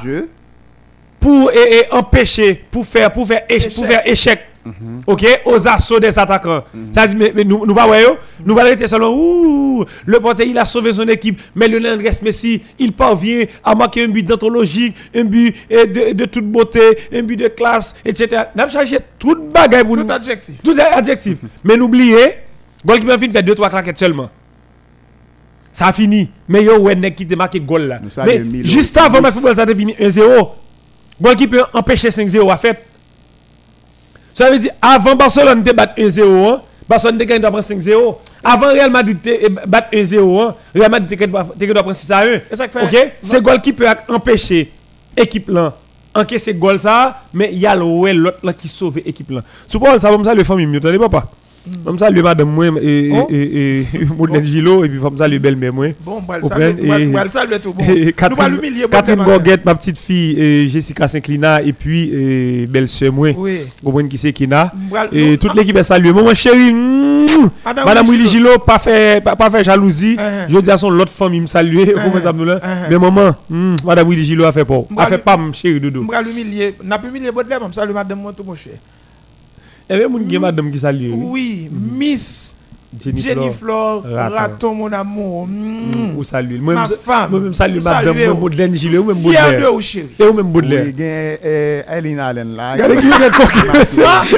[1.21, 1.51] pour
[1.93, 3.27] empêcher, pour faire, pour
[4.05, 4.41] Échec.
[4.69, 5.03] Échec.
[5.07, 6.63] Ok, aux assauts des attaquants.
[6.93, 10.47] Ça dit, mais, mais nous, nous pas voyons, nous pas arrêter seulement, ouh, le portier,
[10.47, 14.25] il a sauvé son équipe, mais Lionel Andrés Messi, il parvient à marquer un but
[14.27, 16.81] d'anthologique, un but eh, de, de toute beauté,
[17.13, 18.43] un but de classe, etc.
[18.55, 20.13] Nous avons changé toute bagaille pour tout nous.
[20.13, 21.39] adjectif Tout adjectif.
[21.65, 22.35] mais n'oubliez,
[22.85, 24.31] goalkeeper fin fait 2-3 claquettes seulement.
[25.73, 26.29] Ça a fini.
[26.49, 27.99] Mais yo, ouais, nèg qui te marqué goal là.
[28.27, 30.49] Mais juste avant, le football, ça a fini 1-0.
[31.21, 32.85] Goalkeeper empêché 5-0 à fait.
[34.39, 38.19] Ça veut dire, avant Barcelone te battre 1-0, hein, Barcelone te gagné doit prendre 5-0.
[38.45, 42.25] Avant Real Madrid te battre 1-0, hein, Real Madrid te doit prendre 6 à 1.
[42.49, 43.13] Et ça fait- Ok?
[43.21, 44.71] C'est goalkeeper a empêché
[45.17, 45.75] équipe là
[46.15, 49.41] encaisser goal ça, mais il y a l'autre qui sauve équipe là.
[49.67, 51.27] Sous ça ça le famille mieux, t'entendez papa?
[51.93, 53.27] Je salue madame moi et Oh.
[53.31, 55.87] et et Modèle Gilo et puis je salue belle-mère moi.
[56.05, 57.85] Bon, le le saluer tout bon.
[58.17, 58.87] Catherine, l'humilier.
[59.25, 63.31] Gorguette, ma petite fille, et Jessica Sinclina, et puis belle-sœur moi.
[63.37, 63.61] Oui.
[63.83, 64.73] Vous qui c'est Kina.
[64.75, 66.13] M'bral- Et toute l'équipe est saluée.
[66.13, 67.27] Maman chérie, mm,
[67.85, 69.23] Madame Willy Gilo, pas fait,
[69.65, 70.17] jalousie.
[70.17, 70.47] Uh-huh.
[70.49, 71.79] Je dis à son l'autre femme, il me salue.
[71.99, 72.61] Uh-huh.
[72.91, 74.81] Mais maman, mm, Madame Willy Gilo a fait pas.
[74.97, 76.03] A fait pas, mon chéri Doudou.
[76.03, 76.75] M'bral humilier.
[76.83, 78.75] N'a pas humilié Baudelaire, mais salut madame moi tout mon cher.
[79.91, 81.13] Et bien, mon gars, madame qui salue.
[81.15, 82.55] Oui, Miss
[83.03, 84.03] Jenny Jenny Flore.
[84.03, 84.75] Flore, Raton.
[84.75, 85.47] mon amour.
[85.47, 86.17] Mm.
[86.17, 86.59] Ou salue.
[86.61, 87.31] Moi, Ma femme.
[87.31, 89.73] moi, même salue madame, moi, ou même Fier de Baudelaire.
[89.73, 90.09] vous, chérie.
[90.19, 90.85] Et ou même Baudelaire.
[90.87, 92.73] Oui, eh, Ellen Allen là.
[92.73, 94.38] Regardez qui de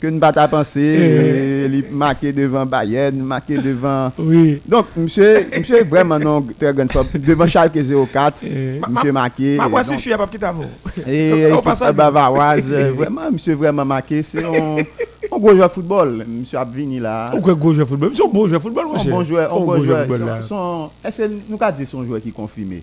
[0.00, 0.80] que nous pas penser.
[0.80, 1.66] Eh.
[1.72, 4.10] Il marqué devant Bayern, marqué devant.
[4.18, 4.60] Oui.
[4.66, 7.06] Donc, monsieur, monsieur vraiment non très grande forme.
[7.14, 7.78] Devant Schalke
[8.12, 8.80] 04, Eh.
[8.90, 9.56] monsieur marqué.
[9.58, 10.64] Ma Donc, voici fille, pas quitter vous.
[11.06, 14.22] et à bavaroise, vraiment, monsieur vraiment marqué.
[14.22, 16.24] C'est un, un gros joueur de football.
[16.26, 17.28] Monsieur a venu là.
[17.30, 18.10] Pourquoi gros joueur de football?
[18.12, 20.06] Ils sont beaux joueurs de football, mon Un bon joueur, un bon joueur.
[20.06, 22.82] de Est-ce que nous avons dit son joueur qui est confirmé?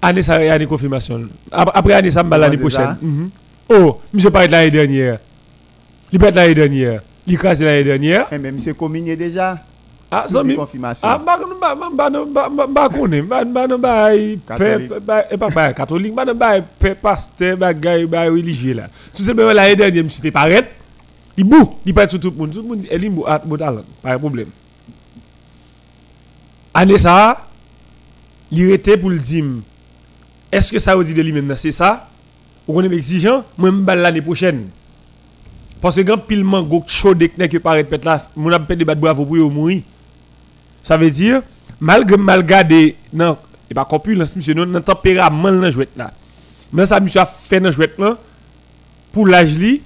[0.00, 1.22] Année, ça, année confirmation.
[1.50, 2.96] Après, après année, ça l'année prochaine.
[3.00, 3.30] Mhm.
[3.68, 5.18] Oh, monsieur pas être l'année dernière.
[6.12, 8.26] Liberté l'année dernière, l'ICAS l'année dernière.
[8.30, 9.58] Eh mais monsieur communier déjà.
[10.14, 10.54] Ah, zami.
[10.56, 11.08] Confirmation.
[11.08, 14.10] Ah, bah, bah, bah, bah, bah, bah, koné, bah, bah, bah, bah,
[15.40, 18.88] bah, catholique, bah, bah, bah, pasteur, bah, gars, bah, bah, bah, bah, bah, bah, là.
[19.16, 20.48] bah simplement bah dernière, bah t'es bah
[21.38, 23.24] Il bah il bah sur bah le bah Tout bah monde bah elle bah mou,
[23.24, 24.48] bah pas bah problème.
[26.74, 27.38] bah ça,
[28.52, 29.62] bah était bah le bah
[30.52, 32.08] est-ce que bah vous bah de bah maintenant, bah ça?
[32.68, 34.68] bah on bah exigeant, bah je bah prochaine.
[35.82, 38.84] Parce que quand pile mango chaud dès que paraît pète là, mon a pète de
[38.84, 39.82] battre bravo pour mourir.
[40.80, 41.42] Ça veut dire
[41.80, 43.36] malgré mal gardé non,
[43.68, 46.12] et pas corpulence monsieur non, tempérament dans jouet là.
[46.72, 48.16] Mais ça monsieur a fait dans jouet là
[49.10, 49.82] pour l'âge li,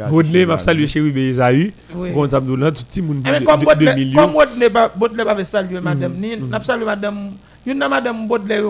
[0.09, 4.21] Rodney m'a salué Chérubé Esaü, bon Abdou tout petit monde de millions.
[4.21, 5.79] Comme Rodney pas Rodney pas saluer mhm.
[5.79, 5.83] Mhm.
[5.83, 7.31] madame, ni n'a salué madame,
[7.65, 8.63] une madame Baudelaire.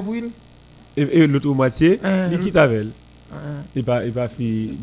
[0.98, 2.26] Et l'autre moitié, hein.
[2.26, 2.30] hein.
[2.32, 2.88] il quitte avec.
[3.76, 4.78] Il pas il pas fi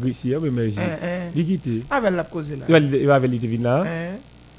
[0.00, 0.68] Grissier hein, mais
[1.34, 1.68] il quitte.
[1.90, 2.78] Avec la cause là.
[2.80, 3.84] Il va avec il vient là.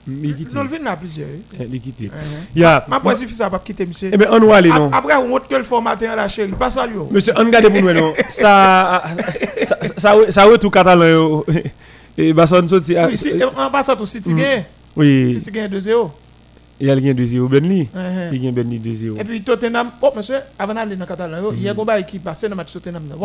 [0.06, 1.30] Non, le vin a plusieurs.
[1.60, 2.12] Eh, Il quitte.
[2.14, 2.18] Hein.
[2.56, 2.86] Ya.
[2.90, 4.10] Ma fille ça pas quitter monsieur.
[4.12, 4.90] Eh ben on va aller non.
[4.92, 7.00] Après on montre que le formateur la chérie, pas saluer.
[7.10, 8.14] Monsieur on regarde pour nous non.
[8.30, 9.04] Ça
[9.64, 11.46] ça ça ça tout catalan yo.
[12.18, 14.66] Et bah son sorti Oui, si on passe à tout City gagne.
[14.96, 16.10] Oui, City gagne 2-0.
[16.82, 17.90] il y a le 2-0 Benli.
[17.96, 19.20] Hein, Il y a Benli 2-0.
[19.20, 22.02] Et puis Tottenham, oh monsieur, avant d'aller dans Catalan, yo, il y a un combat
[22.04, 23.04] qui passe dans le match Tottenham.
[23.10, 23.16] là.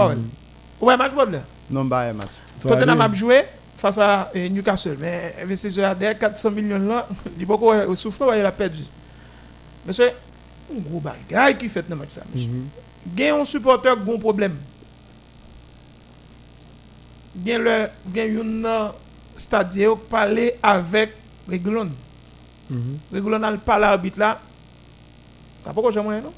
[0.81, 1.43] Ouais, match Baudelaire.
[1.71, 2.39] Non, bah, un match.
[2.63, 3.43] Tottenham a joué
[3.79, 4.97] face à eh, Newcastle.
[4.99, 7.07] Mais investisseur a derrière 400 millions là,
[7.39, 8.83] il faut qu'on souffle, il a perdu.
[9.87, 10.11] Monsieur,
[10.77, 12.51] un gros bagage qui fait dans le match ça, monsieur.
[13.17, 14.57] Gen un supporter qui a un problème.
[17.47, 18.89] Le gen yon euh,
[19.37, 21.15] stade qui parler avec
[21.49, 21.91] Reglon.
[23.13, 24.41] Reglon a parlé à l'arbitre là.
[25.63, 26.33] Ça pas quoi j'aime non?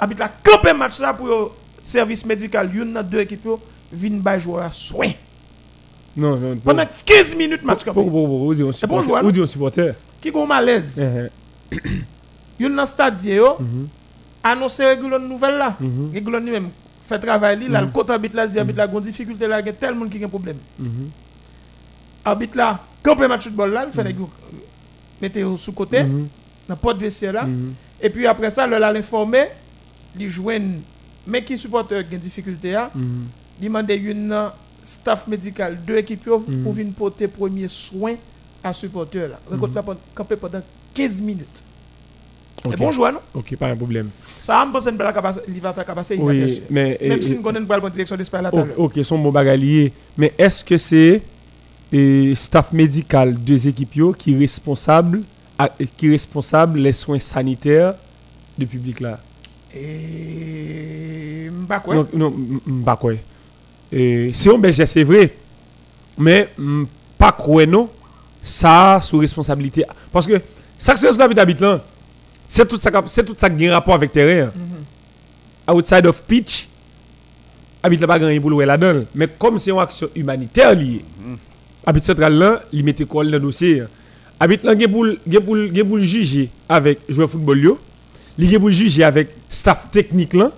[0.00, 3.60] Arbitre là camper match là pour yo service médical yon nan deux équipes yo
[3.92, 5.12] vinn bay joueur soin.
[6.16, 6.56] Non non.
[6.56, 8.00] Pendant 15 minutes match campé.
[8.00, 8.54] pourquoi vous
[9.32, 9.94] dites un supporter.
[10.20, 10.98] Qui gon malaise?
[11.72, 11.76] Eh,
[12.60, 13.86] Yon nan stade yo mhm,
[14.42, 15.76] annoncer Reglon nouvelle là.
[15.78, 16.70] mhm, Reglon lui même
[17.02, 17.92] fait travail li là le Mhm.
[17.92, 20.28] côté arbitre là il dit arbitre là gon difficulté là gen tel monde qui gen
[20.28, 20.56] problème.
[20.78, 21.10] mhm,
[22.24, 24.14] arbitre là, camper match football là, il fait
[25.20, 26.26] mettre au sous côté, mhm,
[26.68, 27.44] dans porte vestiaire là.
[27.44, 27.74] mhm.
[28.00, 29.44] Et puis après ça, le l'a informé,
[30.18, 30.80] il joigne
[31.26, 33.26] mais qui supporter qui a difficulté là, Mhm.
[33.60, 34.50] il demande une
[34.88, 36.62] staff médical deux équipes yo Mhm.
[36.62, 38.14] pour venir porter premier soin
[38.64, 39.38] à supporter là.
[39.50, 40.62] Là pendant- camper pendant
[40.94, 41.62] 15 minutes.
[42.64, 42.74] Ok.
[42.74, 43.20] Et bon joueur non?
[43.34, 44.08] Ok, pas un problème.
[44.40, 47.42] Ça me pense une belle capacité, il va faire capacité Oui, mais Même si nous
[47.42, 49.92] connaissons une bonne direction d'espace là Ok, son bon bagalier.
[50.16, 51.22] Mais est-ce que c'est
[52.34, 55.22] staff médical deux équipes qui est responsable
[55.96, 57.94] qui responsable les soins sanitaires
[58.56, 59.20] du public là?
[59.74, 61.50] Et
[61.84, 61.94] quoi.
[61.94, 62.34] Non, non,
[63.92, 65.34] Eh, c'est un berger, c'est vrai.
[66.16, 67.88] Mais m- pas quoi non.
[68.42, 70.40] Ça sous responsabilité parce que
[70.78, 71.82] ça que c'est habite là.
[72.46, 74.50] C'est tout ça qu'a- c'est tout ça qui a un rapport avec terrain.
[74.54, 75.74] Mhm.
[75.76, 76.66] outside of pitch,
[77.82, 79.04] habite là pas grand pour le là-dedans.
[79.14, 81.04] Mais comme c'est une action humanitaire liée,
[81.84, 83.82] habite central là, il mettait quoi dans le dossier.
[84.40, 85.06] Habite là, il pour
[85.88, 87.78] pour juger avec joueur football yo,
[88.38, 90.52] il pour juger avec staff technique là.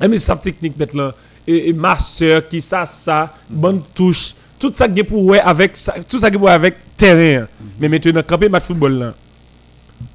[0.00, 1.14] Et mais staff technique mettre là
[1.46, 5.76] et, et master qui ça ça, bonne touche, tout ça qui est pour avec
[6.08, 7.46] tout ça qui est avec terrain.
[7.78, 9.14] Mais maintenant camper match football là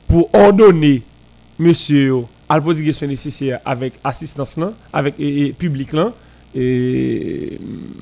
[0.07, 1.03] pour ordonner
[1.59, 2.15] monsieur
[2.47, 6.11] à poser question nécessaire avec assistance là, avec et, et public là
[6.55, 7.59] et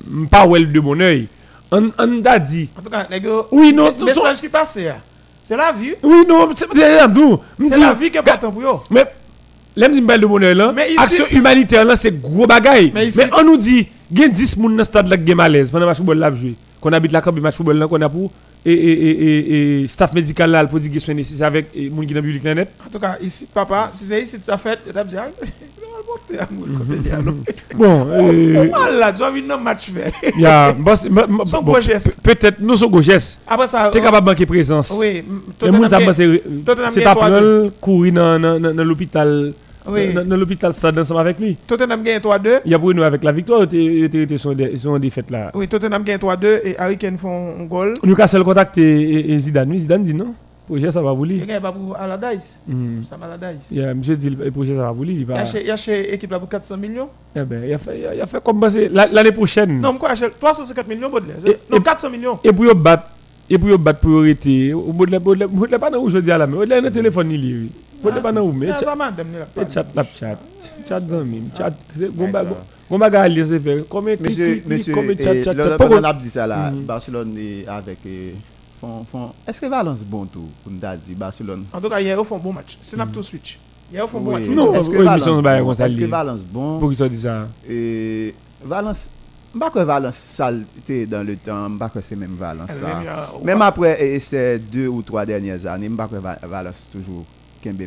[0.08, 1.28] mm, pas well de mon œil.
[1.70, 3.06] On on a dit En tout cas,
[3.52, 4.96] Oui, non, tout message qui passe là.
[5.42, 5.94] C'est la vie.
[6.02, 7.38] oui non, c'est c'est Abdou.
[7.60, 8.80] C'est la vie qui est important pour eux.
[8.90, 9.06] Mais
[9.78, 12.90] l'aime dit m'belle de bonheur là, Mais ici- action humanitaire là c'est gros bagaille.
[12.94, 15.36] Mais Mais, ici- on nous dit gen 10 moun dans stade là qui gen
[15.70, 16.54] pendant match football là jouer.
[16.80, 17.76] Qu'on habite la camp match football
[18.66, 21.88] et et et et, et staff médical là pour dire que soin nécessaire avec et
[21.90, 22.70] moun qui dans public là net.
[22.84, 25.28] En tout cas, ici, papa, si c'est ici que ça fait, tu as dit, ah,
[25.42, 25.46] il
[25.80, 27.36] va monter à mon côté de dialogue.
[27.74, 28.06] Bon,
[29.16, 30.12] tu as vu un match fait.
[30.34, 32.16] il y a bon, c'est- bon, bon, Son bon, gros geste.
[32.20, 33.40] pe- peut-être nous sommes gros gestes.
[33.46, 34.92] Après ça, Tu es capable de manquer présence.
[34.98, 35.40] oui, moun
[38.40, 39.52] dans dans- dans l'hôpital
[39.88, 40.12] Oui.
[40.14, 41.56] dans dans l'hôpital stade ensemble avec lui.
[41.66, 42.60] Tottenham gagne 3-2.
[42.64, 45.50] Il y a pour nous avec la victoire, il était son son défaite là.
[45.54, 47.94] Oui, Tottenham gagne 3-2 et Harry Kane font un goal.
[48.04, 49.70] Newcastle contacte et, et Zidane.
[49.70, 50.34] Oui, Zidane dit non.
[50.68, 51.36] Projet ça va lui.
[51.48, 52.60] Il pas pour Allardyce.
[52.68, 53.00] Mm.
[53.00, 53.70] Sam Allardyce.
[53.70, 55.14] Yeah, monsieur dit le projet ça va pour lui.
[55.14, 55.42] Il va.
[55.42, 57.08] il a acheté équipe là pour 400 millions.
[57.34, 58.60] Eh ben, il a fait, il a- fait comme
[58.92, 59.80] l'année prochaine.
[59.80, 62.38] Non, acheter 350 millions Baudelaire Et- Non, et- 400 millions.
[62.44, 63.04] Et pour battre,
[63.48, 64.74] et pour battre priorité.
[64.74, 66.56] Au bout de la, Baudelaire- Baudelaire pas dans où je dis à la main.
[66.56, 67.68] Baudelaire le téléphone il est.
[68.02, 69.84] Pas dans où mais Ah, chat- ça m'a donné la et chat
[70.14, 70.38] chat.
[71.56, 71.72] Chat
[72.12, 72.56] Bon ba- bon-
[72.90, 72.98] bon
[74.16, 75.52] clic, Monsieur, clic, clic, monsieur, combien chat chat chat.
[75.54, 76.70] le- Pourquoi- pendant qu'on a dit ça là.
[76.70, 77.98] Barcelone est avec
[78.80, 81.64] font, font, est-ce que Valence bon tout pour nous dire Barcelone?
[81.72, 82.78] En tout cas, hier, ils font un bon match.
[82.80, 83.58] Snap to switch.
[83.92, 84.40] Hier, ils font un bon Oui.
[84.40, 84.48] match.
[84.56, 85.64] Non, est-ce que oui, Valence bon?
[85.66, 86.06] comme ça, Est-ce que lié.
[86.06, 86.78] Valence bon?
[86.78, 87.48] Pour qu'ils soient dit ça.
[87.68, 88.34] et
[88.64, 89.10] Valence
[89.58, 92.70] pas que Valence saleté dans le temps, pas que c'est même Valence
[93.66, 97.24] après et ces deux ou trois dernières années, pas que Va- Valence toujours
[97.62, 97.82] kembe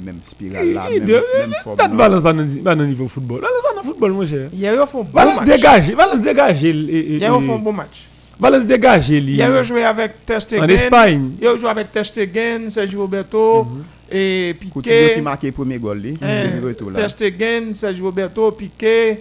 [1.64, 1.78] forme.
[1.78, 1.98] Pas de là.
[1.98, 3.42] Valence pas dans pas dans niveau football.
[3.42, 4.50] Valence pas dans football mon cher.
[4.54, 5.46] Hier, ils font un bon Valence match.
[5.58, 6.64] dégage, Valence dégage.
[6.66, 8.08] et- et- Hier, ils font un et- bon match.
[8.40, 9.10] Valence dégage.
[9.10, 10.70] li- Hier, ils joué avec Ter En Stegen.
[10.70, 11.32] Espagne.
[11.42, 13.68] Ils ont joué avec Ter Stegen, Sergio Roberto
[14.12, 15.22] et Coutinho qui Piqué.
[15.22, 17.00] marqué le premier goal lui, Hein, demi retour là.
[17.02, 19.20] Ter Stegen, Sergio Roberto, Piqué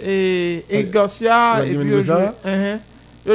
[0.00, 0.88] et, et Ouais.
[0.92, 1.54] Garcia.
[1.58, 2.04] Ouais, Et puis, Dimon ils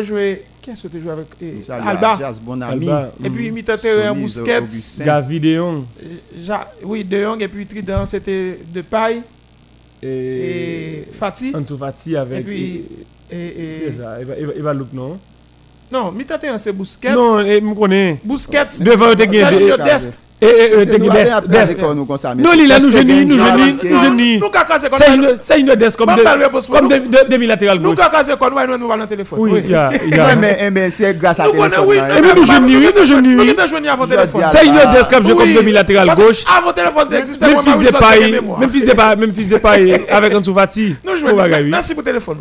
[0.04, 0.44] joué.
[0.68, 1.28] Qui est-ce que tu joué avec?
[1.42, 2.16] Eh, Salut à Alba.
[2.20, 2.90] Jazz, bon ami.
[2.90, 3.12] Alba.
[3.24, 4.58] Et puis, milieu terrain, Solide, Busquets.
[4.58, 5.06] Augustin.
[5.06, 5.84] Gavi de Jong.
[6.36, 9.22] Ja- oui, De Jong et puis Trident, c'était de paille
[10.04, 11.54] Et et Fati.
[11.56, 12.40] Ansu Fati avec.
[12.40, 12.86] Et puis-
[13.32, 13.36] Et,
[14.94, 15.18] non?
[15.90, 17.14] non, terrain, c'est Busquets.
[17.14, 18.20] Non, et me connais.
[18.84, 19.16] Devant.
[19.86, 20.20] Dest.
[20.40, 21.82] Et et C'est te nous gagner après, après, Dest.
[21.82, 23.42] avec nous comme ça, mais Non, c'est il a nous Ter jeune, Stegen nous qui
[23.42, 23.90] a jeune, marqué.
[23.90, 24.40] nous jeune.
[24.40, 24.90] Nous, Kaka, c'est
[25.42, 25.56] C'est
[25.98, 26.90] comme
[27.30, 27.98] demi-latéral Nous, gauche.
[27.98, 29.40] Kaka, c'est quoi Nous, nous, nous, dans le téléphone.
[29.42, 29.90] Oui, il y a.
[30.06, 31.96] il y a- Ouais, mais, eh, mais c'est grâce à Nous téléphone.
[31.98, 32.46] Et puis,
[34.94, 35.24] Dest comme
[35.56, 36.44] demi-latéral gauche.
[36.56, 40.02] Avant téléphone d'exister, Même fils de paille, même fils de paille, même fils de paille
[40.10, 40.96] avec Fati.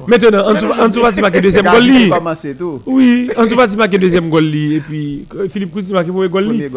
[0.07, 0.49] Maintenant,
[0.85, 2.11] Ansu Fati marque deuxième li.
[2.59, 2.83] tout.
[2.87, 6.69] Oui, Ansu Fati marque deuxième li et puis Philippe Coutinho marque premier li.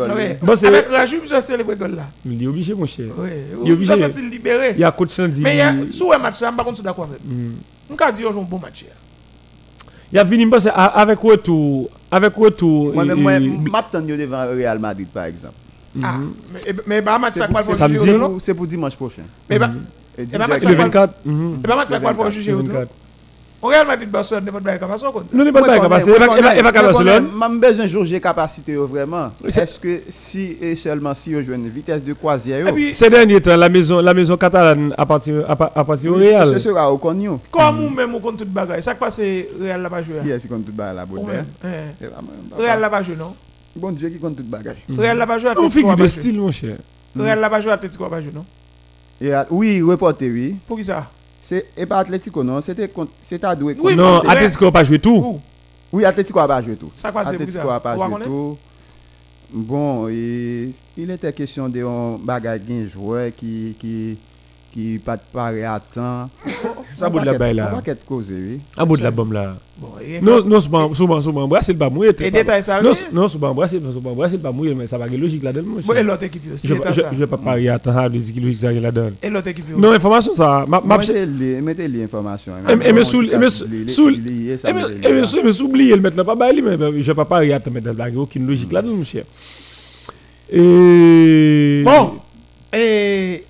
[0.42, 0.70] Bon, c'est-
[1.10, 2.08] Je le là.
[2.26, 3.06] Il est obligé mon cher.
[3.18, 3.30] Oui.
[3.64, 3.94] Il est obligé.
[3.96, 4.72] Je sens libéré.
[4.76, 5.42] Il y a coach Sandy.
[5.42, 7.52] Mais il y a- sous un match, là, par contre, je suis d'accord avec vous.
[7.90, 8.86] On peut dire qu'ils ont un bon match.
[10.12, 15.08] Il y a fini parce avec retour avec retour Moi, moi, m'attends devant Real Madrid,
[15.14, 15.54] par exemple.
[16.04, 16.16] Ah,
[16.54, 18.18] mais- mais pas match, ça quoi, juger.
[18.18, 19.24] pour- c'est pour dimanche prochain.
[19.50, 19.72] Mais pas
[20.18, 21.14] Eh dis- ben, je- match, et ça le va- 24.
[21.26, 21.58] mhm.
[21.62, 22.54] mais pas match, ça quoi, juger.
[23.62, 23.68] Le non 24.
[23.68, 25.24] Au Real Madrid, Barcelone, ne pas de bail comme ça, on.
[25.36, 26.12] Nous n'est pas pas il va capable
[26.72, 27.28] moi, Barcelone.
[27.36, 29.32] M'a besoin de jauger capacité yo, vraiment.
[29.50, 32.74] C'est- Est-ce que si et seulement si yo joue une vitesse de croisière Et yo,
[32.74, 36.48] puis, Ces derniers temps, la maison, la maison catalane appartient, appa- appartient au Real.
[36.48, 37.40] ce sera au Cognon.
[37.52, 38.82] comme nous même, on compte tout bagaille.
[38.82, 40.16] Ça qui passe, Real là pas joué.
[40.24, 42.06] Qui est-ce qui compte tout bagarre la Ou bonne même, eh.
[42.58, 43.36] Real là pas joué, non?
[43.76, 44.76] Bon Dieu qui compte tout bagarre.
[44.98, 46.78] Real là pas joué, On figure là de pas style, mon cher.
[47.18, 48.46] Real là pas joué, Atletico là pas joué, non?
[49.22, 50.56] Et, Oui, reporté, oui.
[50.66, 51.06] Pour qui ça?
[51.42, 53.76] C'est et pas Atletico non, c'était c'était à doué.
[53.80, 55.40] Oui, Non, Atletico n'a pas joué tout.
[55.92, 56.92] Oui, Atletico a pas joué tout.
[56.98, 57.72] Ça Atletico bizarre.
[57.72, 58.58] a pas joué tout.
[59.52, 62.62] Bon, il était question de un bagage
[62.92, 64.18] joueur qui
[64.72, 66.30] qui pas de paraît à temps.
[66.96, 67.72] Ça bout de la baille là.
[67.74, 68.60] Va qu'être causé, oui.
[68.78, 69.56] Un bout de la bombe là.
[69.78, 72.10] Bon, et Non, non, souvent, souvent, souvent, brasser le pas mouillé.
[72.20, 75.08] Et détail ça, Non, non, souvent, brasser, souvent, brasser le pas mouillé, mais ça va
[75.08, 76.74] être logique là-dedans, Bon, et l'autre équipe aussi, Je
[77.18, 79.12] vais pas parier à temps, à dire qu'il logique ça là-dedans.
[79.24, 79.80] Et l'autre équipe aussi?
[79.80, 80.66] Non, information ça.
[80.68, 82.54] Mettez les informations.
[82.68, 85.96] Et- et me saoule- et me saoule- Et Eh mais, eh mais, sou- mais s'oublier
[85.96, 88.10] le mettre là pas bail mais ben, je vais pas parier à te mettre là,
[88.10, 89.24] il y a aucune logique là-dedans, mon cher.
[90.52, 92.14] Et Bon,
[92.74, 93.46] et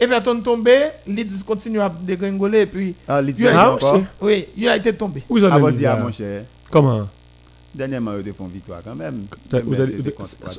[0.00, 0.76] Everton tombé,
[1.06, 4.02] Leeds continue à dégringoler et puis Ah, Leeds Ah, United c'est- encore.
[4.20, 5.22] oui, United tombé.
[5.28, 6.44] Où j'en ai dit mon cher.
[6.70, 7.06] Comment?
[7.76, 9.24] Dernièrement, ils font victoire quand même.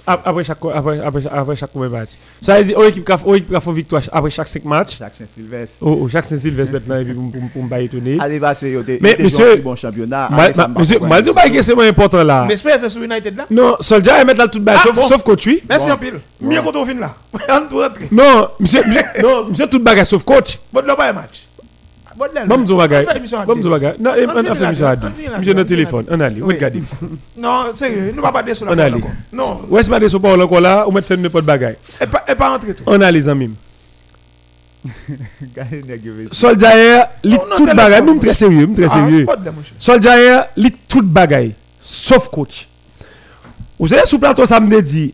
[0.06, 2.10] Après chaque après après après chaque combien de match.
[2.42, 5.00] Ça veut dire équipe qui a fait victoire après chaque 5 matchs.
[5.00, 5.80] Jacques Saint-Sylvestre.
[5.84, 8.18] Oh, oh, chaque Saint-Sylvestre maintenant et puis pour me pas étonner.
[8.20, 9.56] Allez, va, c'est Mais, monsieur- monsieur.
[9.64, 10.30] bon championnat.
[10.78, 12.46] Monsieur, pas que c'est moins important là.
[12.48, 13.48] Mais c'est sur United là?
[13.50, 15.64] Non, Soldier il mettre là tout bas Ah, sauf coach oui.
[15.68, 16.20] Merci en pile.
[16.40, 17.16] Mieux qu'on fin là.
[17.50, 18.08] On doit rentrer.
[18.12, 20.60] Non, monsieur monsieur- non, monsieur tout bagage sauf coach.
[20.72, 21.47] Bon, un match.
[22.20, 23.60] On fait émission à Bon deux.
[23.62, 23.96] m'dou bagage.
[24.00, 25.10] Non, On on finit a fait là, émission à on deux.
[25.10, 26.54] finit là, Monsieur finit téléphone, on allait, Oui.
[26.56, 26.84] regardez.
[27.38, 28.44] Non, sérieux, nous pas pas
[28.86, 28.96] allait.
[28.96, 29.12] encore.
[29.32, 31.76] Non, Ouais, c'est pas des pas encore là, on met faire n'importe bagage.
[32.02, 32.84] et pas et pas rentrer tout.
[32.88, 33.52] On a les amis.
[35.56, 36.36] Gardez nèg yo vesti.
[36.36, 39.26] Soldier lit tout bagage, nous très sérieux, très Ah, sérieux.
[39.80, 42.68] Soldier lit tout bagay, sauf coach.
[43.80, 45.14] Vous savez, sous plateau, ça me dit,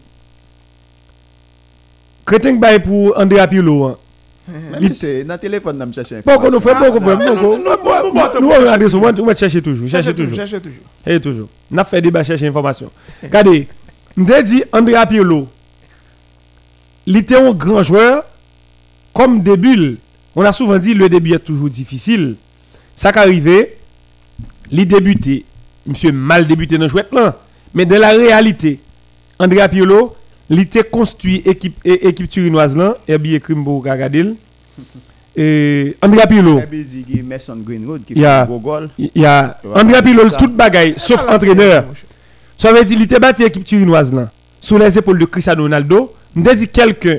[2.25, 3.97] Crétin bay pour André Pirlo.
[4.49, 4.51] Hein.
[4.71, 7.11] Mais monsieur, dans le téléphone, on me cherche Bon, qu'on nous fait, bon, qu'on fait,
[7.11, 8.97] Ah, mais bon, nous- qu'on- nous- nous- nous- nous- nous- nous- nous, on regarde ça,
[8.97, 10.83] on va chercher toujours, chercher Cherchez toujours, toujours, cherchez toujours.
[11.05, 11.47] chercher toujours.
[11.71, 12.89] On a fait débat, chercher information.
[13.21, 13.67] Regardez,
[14.17, 15.47] me dit André Pirlo,
[17.05, 18.23] il était un grand joueur,
[19.13, 19.97] comme début,
[20.35, 22.35] on a souvent dit le début est toujours difficile.
[22.95, 23.77] Ça qui arrivé,
[24.71, 25.45] il débuté,
[25.85, 26.47] monsieur mal
[26.87, 27.37] jouet là,
[27.73, 28.79] mais dans la réalité,
[29.39, 30.15] André Pirlo,
[30.59, 34.35] était construit équipe équipe turinoise là, et bien Krimbo Gagadil.
[35.35, 38.59] Et André Pirlo, il dit que Mason Greenwood qui Il y a- fait un gros
[38.59, 38.89] goal.
[38.99, 41.85] il y a Ouais, André Pirlo tout bagaille sauf entraîneur.
[42.55, 44.29] Ça veut dire qu'il était bâti équipe turinoise là,
[44.59, 46.13] sous les épaules de Cristiano Ronaldo.
[46.35, 47.17] Me dit quelqu'un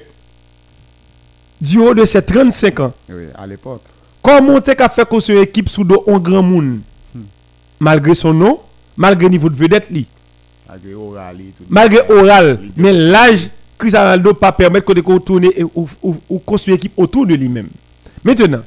[1.60, 3.82] du haut de ses 35 ans Oui, à l'époque.
[4.22, 6.80] Comment tu as fait construire équipe sous de un grand monde?
[7.80, 8.60] Malgré son nom,
[8.96, 10.06] malgré le niveau de vedette, li,
[10.74, 11.64] Malgré oral et tout.
[11.68, 16.38] malgré oral, mais l'âge, Cristiano Ronaldo pas permettre que de tourner et ou, ou, ou
[16.40, 17.68] construire une équipe autour de lui-même.
[18.24, 18.62] Maintenant,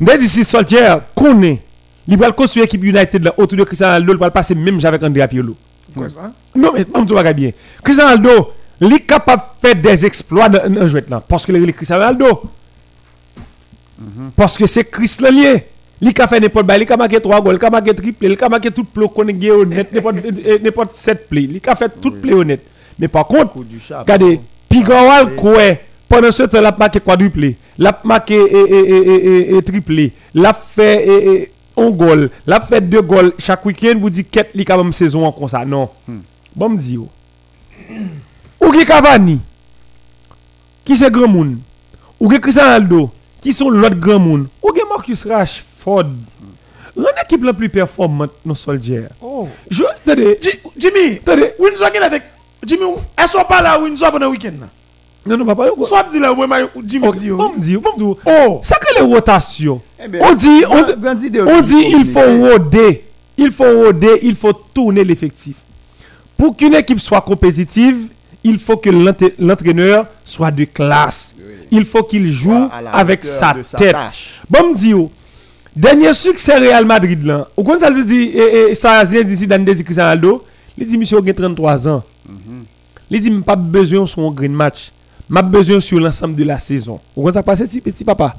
[0.00, 1.62] je dis si Soldier connaît,
[2.08, 4.78] il va construire une équipe United là, autour de Cristiano Ronaldo, il va passer même
[4.82, 5.56] avec Andrea Pirlo.
[5.94, 6.32] Quoi ça?
[6.54, 7.50] Non, mais pas me regarde bien.
[7.82, 11.22] Cristiano Ronaldo, il est capable de faire des exploits dans un jouet là.
[11.26, 12.42] Parce que le Cristiano Ronaldo.
[14.34, 15.66] Parce que c'est Chris lié.
[16.02, 16.76] Il a fait n'importe quoi.
[16.76, 19.26] Il a marqué 3 goals, il a marqué triplé, il a marqué tout play qu'on
[19.28, 21.42] est honnête, n'importe euh, n'importe 7 play.
[21.42, 22.62] Il a fait tout play honnête.
[22.98, 25.60] Mais par contre, regardez, Pigawal quoi
[26.10, 31.52] pendant ce temps, il a marqué quadruplé, il a marqué et, triplé, il a fait
[31.76, 34.92] un goal, il a fait deux goals chaque week-end, vous dites qu'est-ce qu'il a même
[34.92, 35.64] saison comme ça.
[35.64, 35.88] Non.
[36.56, 37.08] Bon, me oh.
[38.60, 39.38] ou qui Cavani,
[40.84, 41.58] qui c'est grand monde,
[42.18, 45.69] ou qui Cristiano Ronaldo, qui sont l'autre grand monde, ou qui Marcus Rashford.
[46.96, 49.04] L'un équipe la plus performante dans Soldier.
[49.22, 49.48] Oh.
[49.70, 52.16] Je, attendez, Ji- Jimmy, attendez, Windsor qui dit.
[52.66, 52.84] Jimmy,
[53.22, 54.52] est-ce qu'on parle à Windsor pendant le week-end
[55.26, 56.46] non, non, papa, yo, Soit dit là, ouais,
[56.86, 57.28] Jimmy Ok, dit.
[57.30, 58.60] bon, me dit, me dit, Oh!
[58.62, 59.80] ça que les rotations.
[60.02, 63.04] Eh ben, On dit, on, grande idée on dit il faut roder.
[63.36, 65.56] Il faut roder, il faut tourner l'effectif.
[66.38, 68.08] Pour qu'une équipe soit compétitive,
[68.42, 71.36] il faut que l'entra- l'entraîneur soit de classe.
[71.70, 73.92] Il faut qu'il joue avec sa sa tête.
[73.92, 74.40] tâche.
[74.48, 75.10] Bon, me dit, oh,
[75.74, 77.48] dernier succès Real Madrid là.
[77.56, 80.44] Ou quand ça dit, et, et, ça d'ici dans dit Cristiano Ronaldo,
[80.78, 82.02] il dit, monsieur, a 33 ans.
[83.10, 84.92] Il dit, pas besoin sur un green match.
[85.28, 86.98] M'a besoin sur l'ensemble de la saison.
[87.14, 88.34] Ou quand ça passe, petit, petit papa.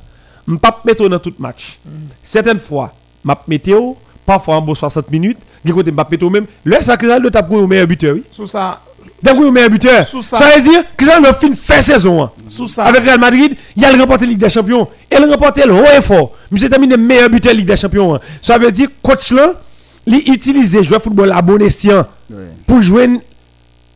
[0.47, 1.79] Je pas mettre dans tout match.
[2.23, 3.93] Certaines fois, m'a météo,
[4.25, 6.45] parfois en bon 60 minutes, des côté m'a mettre même.
[6.63, 8.23] Le Cristiano Ronaldo tape pour le meilleur buteur, oui.
[8.31, 8.81] Sous ça,
[9.23, 10.03] D'un coup, le meilleur buteur.
[10.05, 10.37] Sous ça.
[10.37, 12.23] Ça veut dire que Cristiano Ronaldo fin saison.
[12.23, 12.31] hein.
[12.67, 12.85] ça.
[12.85, 14.87] Avec Real Madrid, il a remporté la Ligue des Champions.
[15.11, 16.31] Et il a remporté le haut et fort.
[16.49, 18.15] Monsieur terminé meilleur buteur de la Ligue des Champions.
[18.15, 18.19] hein.
[18.41, 19.53] Ça veut dire coach là,
[20.07, 22.37] il utilise joueur de football à bon escient Oui.
[22.65, 23.09] pour jouer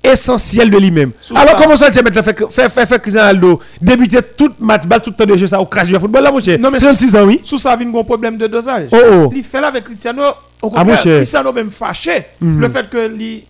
[0.04, 1.12] essentiel de lui-même.
[1.36, 1.56] Alors ça.
[1.56, 5.26] comment ça tu mettre faire faire Cristiano Ronaldo débuter tout match, balle tout le temps
[5.32, 6.60] de jeu ça au crash du football là mon cher?
[6.60, 7.40] Non, mais 36 ans oui.
[7.42, 8.90] Sous ça, il y a un problème de dosage.
[8.92, 9.30] Oh oh.
[9.36, 10.22] Il fait là avec Cristiano.
[10.62, 11.02] Au Ah, contraire.
[11.16, 12.26] Cristiano même fâché.
[12.40, 12.60] Mhm.
[12.62, 13.44] Le fait que il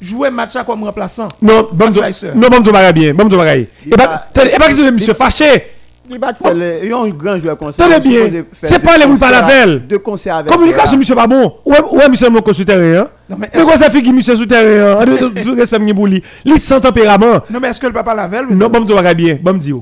[0.00, 1.28] jouait match comme remplaçant.
[1.40, 1.90] Non, bon
[2.34, 5.64] non bon tu bien, bon tu Et Il pas et pas que monsieur fâché.
[6.10, 7.84] Il va faire un grand joueur ça.
[7.84, 9.86] Tenez on bien, c'est pas les boules par la velle.
[9.86, 11.54] Deux concerts avec Communication monsieur pas bon.
[11.64, 13.04] Ouais ouais monsieur mon terrain.
[13.04, 13.08] hein.
[13.30, 15.04] Non, mais quoi ça fait que monsieur sur terrain hein?
[15.06, 16.22] De- de- de respect m'y bouli.
[16.44, 17.40] Li sans tempérament.
[17.48, 19.38] non, mais est-ce que le papa la veille Non, bon, tu vas bien.
[19.40, 19.72] Bon, dis.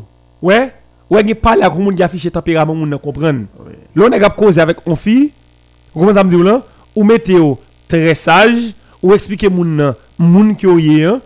[0.41, 0.73] Ouais?
[1.11, 3.41] Ouais, il parle avec moun qui affiche tempérament, ne comprendre.
[3.97, 5.33] Là, on a causé avec une fille.
[5.93, 6.63] Comment ça me dit là?
[6.95, 7.59] Ou au
[7.89, 11.21] très sage, ou expliquer moun nan, moun qui oyé, hein?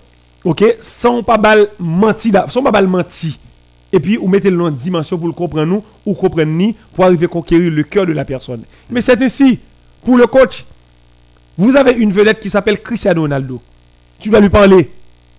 [0.44, 0.64] OK?
[0.80, 3.38] Sans pas bal menti, sans pas bal menti.
[3.92, 7.04] Et puis, ou mettez le en dimension pour le comprendre nous, ou comprendre ni, pour
[7.04, 8.62] arriver à conquérir le cœur de la personne.
[8.90, 9.60] Mais c'est ainsi.
[10.04, 10.64] Pour le coach,
[11.56, 13.60] vous avez une vedette qui s'appelle Cristiano Ronaldo.
[14.18, 14.90] Tu vas lui parler.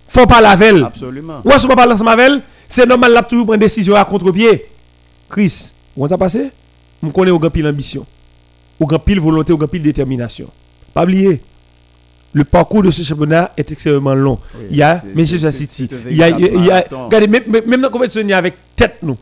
[0.06, 0.50] Faut pas la.
[0.50, 1.40] Absolument.
[1.44, 2.42] Ou est-ce qu'on parle ensemble avec elle?
[2.66, 4.66] C'est normal là toujours prendre décision à contre-pied.
[5.28, 6.50] Chris, comment ça passé
[7.02, 8.06] On connaît au grand pile ambition.
[8.80, 10.48] Au grand pile volonté, au grand pile détermination.
[10.92, 11.40] Pas oublier.
[12.34, 14.38] Le parcours de ce championnat est extrêmement long.
[14.54, 15.88] Oui, il y a Manchester City.
[16.10, 18.36] Il y a, il y a- regardez, même, même dans la compétition, il y a
[18.38, 19.16] avec tête nous.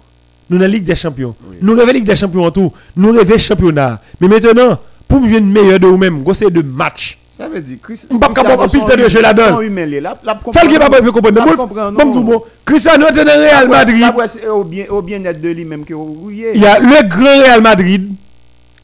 [0.50, 1.34] Nous dans la Ligue des Champions.
[1.50, 1.56] Oui.
[1.62, 2.72] Nous rêvons Ligue des Champions en tout.
[2.96, 4.00] Nous rêvons championnat.
[4.20, 4.78] Mais maintenant,
[5.08, 7.18] pour me venir meilleur de vous-même, c'est de match.
[7.32, 8.06] Ça veut dire, Chris.
[8.10, 9.58] On va pas pile de jeu là-dedans.
[10.52, 11.42] Ça qui est pas fait comprendre.
[11.96, 12.42] Mais bon, bon.
[12.64, 14.04] Cristiano est dans le Real Madrid.
[14.26, 15.94] C'est au bien- au bien-être de lui-même que.
[16.54, 18.10] Il y a le grand Real Madrid.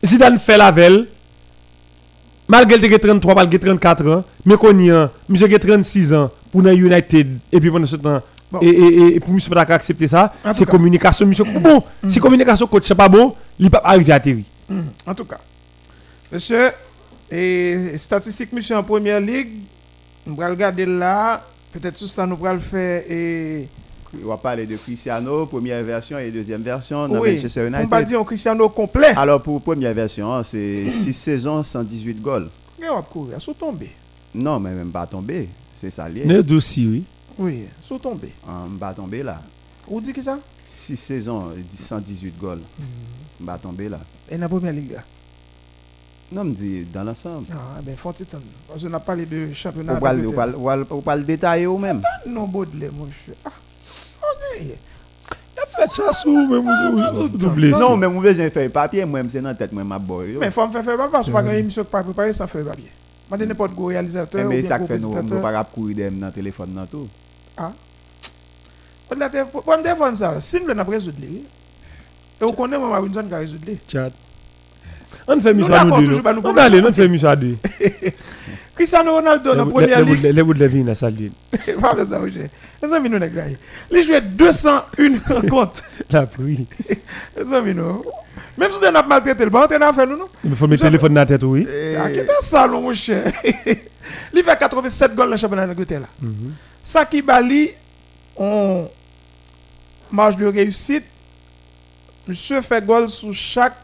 [0.05, 1.07] Zidane fait la veille.
[2.53, 4.25] Malgré ait 33, malgré 34 ans.
[4.45, 7.39] Mais qu'on y a, monsieur qui a 36 ans pour United.
[7.51, 8.21] Et puis pendant ce temps.
[8.51, 8.59] Bon.
[8.61, 11.25] Et, et, et pour monsieur pas accepter ça, c'est communication.
[11.25, 14.37] Monsieur, bon, si communication coach c'est pas bon, il pas arriver à terre.
[14.69, 14.85] Mhm.
[15.07, 15.39] En tout cas,
[16.31, 16.71] monsieur,
[17.31, 19.61] et statistique, monsieur, en première ligue,
[20.27, 21.43] on va regarder là.
[21.73, 23.03] Peut-être tout ça, nous va le faire.
[23.09, 23.67] Et...
[24.23, 27.79] On va parler de Cristiano, première version et deuxième version dans Oui, Manchester on va
[27.81, 28.05] United.
[28.09, 29.13] dire un Cristiano complet.
[29.17, 32.49] Alors pour première version, hein, c'est 6 saisons, 118 goals.
[32.83, 33.91] Et on va courir, sous tomber.
[34.35, 35.49] Non, mais même pas tombé.
[35.75, 36.25] C'est ça lié.
[36.27, 37.05] Ne dossier, oui.
[37.39, 38.33] Oui, sous tomber.
[38.47, 39.41] On va tomber là.
[39.89, 40.39] Vous dites qui ça?
[40.67, 42.59] 6 saisons, 118 goals.
[42.59, 42.85] Mhm.
[43.41, 44.01] On va tomber là.
[44.29, 45.03] Et dans la première ligue là?
[46.31, 47.47] Non, me dit dans l'ensemble.
[47.53, 48.13] Ah, ben, faut.
[48.69, 49.95] Parce qu'on a parlé de championnat.
[49.97, 50.37] On va le- on d'Angleterre.
[50.37, 52.01] va le- on va le- on va le détailler ou même.
[52.27, 53.35] Non, Baudelaire, mon cher.
[53.45, 53.51] Ah,
[55.53, 59.57] Ya fè chasou mè mou doublé Non mè mou vejè fè papye mwen mse nan
[59.59, 61.93] tèt mwen mè boy Mè fò m fè fè papye Sou pa gen emisyon ki
[61.93, 62.91] pa prepare sa fè papye.
[63.29, 66.35] Mwen dene pot go realizateur Mè sak fè nou mou pa rap kouri dem nan
[66.35, 67.09] telefon nan tou.
[67.57, 67.71] Ah.
[67.71, 67.91] Ha
[69.13, 73.29] Mwen telefon sa Sin mwen ap rezoud li E ou konen mwen mwen win zon
[73.33, 74.17] ka rezoud li Chat.
[75.31, 76.49] An fè misyon nou di nou?
[76.51, 77.53] An ale nan fè misyon di
[78.75, 80.23] Cristiano Ronaldo dans la première ligue.
[80.23, 81.31] les bouts de la vie, ça lui.
[81.81, 82.49] Pas ça, Roger.
[82.83, 83.45] Les amis, nous, les gars.
[83.91, 84.83] Il jouait 201
[85.35, 85.83] rencontres.
[86.11, 86.67] La pluie.
[87.37, 88.03] Les amis, nous.
[88.57, 90.29] Même si on a maltraité le banc, on a fait nous, non?
[90.45, 91.67] Il faut mettre le téléphone dans la tête, oui.
[91.99, 93.31] Ah, qui est un salon, mon cher.
[94.35, 96.01] Il fait 87 goals dans le championnat d'Angleterre.
[96.01, 96.07] là.
[96.21, 96.53] Mhm.
[96.83, 97.71] Ça qui bali,
[98.37, 98.89] on
[100.11, 101.05] marge de réussite.
[102.27, 103.77] Monsieur fait goal sur chaque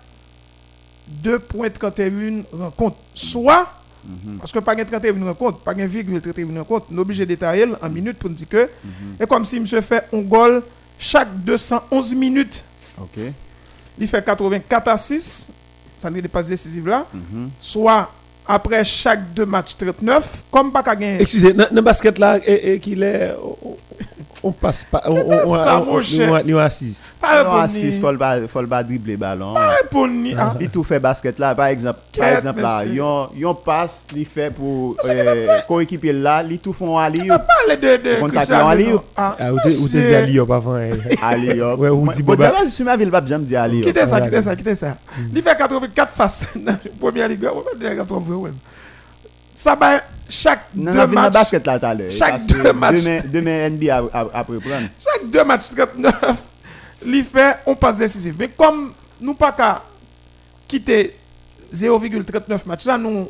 [1.22, 2.96] 2.31 rencontres.
[3.14, 3.77] Soit, Mhm,
[4.38, 7.66] parce que pas de 31 rencontres, pas de virgule 31 rencontres, nous obligé de détailler
[7.80, 9.16] en minutes pour dire que, mhm.
[9.20, 10.62] et comme si monsieur fait un goal
[10.98, 12.64] chaque 211 minutes,
[13.00, 13.18] Ok.
[13.98, 15.50] il fait 84 à 6,
[15.96, 17.50] ça n'est pas décisif là, Mhm.
[17.60, 18.10] soit
[18.46, 21.20] après chaque deux matchs 39, comme pas qu'à gagner.
[21.20, 23.34] Excusez, dans le basket là, et qu'il est.
[24.42, 25.02] On, on passe pas.
[25.06, 26.30] On, on, on, ça, on- mon on- cher?
[26.32, 27.08] on- on assise.
[27.20, 28.18] Pas Non, répondre à 6, ni- faut le
[28.48, 29.54] faut le dribbler ballon.
[29.54, 30.54] pas répondre ni- ah.
[30.60, 32.94] Il tout fait basket là, par exemple, par exemple là, monsieur?
[32.94, 36.98] yon, yon passe, il fait pour euh, coéquipier là, il tout font
[37.76, 38.86] de, de Cristiano Ali.
[39.16, 40.76] Ah, Ah, ou te dit Lyon, pas avant.
[41.60, 41.80] hop.
[41.80, 42.52] Ouais, ou dit Boba.
[42.64, 43.20] je suis ma ville, pas
[43.56, 43.86] aller hop.
[43.86, 44.96] Quittez ça, quittez ça, quittez ça.
[45.34, 47.42] Il fait 84 passes dans la première ligue.
[47.44, 48.50] Ouais.
[49.54, 51.32] Ça va chaque Non, deux matchs.
[51.32, 51.96] basket là.
[52.10, 53.02] Chaque deux matchs.
[53.02, 54.88] Demain, demain NBA à reprendre.
[55.02, 56.42] Chaque deux matchs 39,
[57.06, 58.34] il fait on passe décisif.
[58.38, 59.82] Mais comme nous pas qu'à
[60.66, 61.16] quitter
[61.72, 63.28] 0,39 match là, nous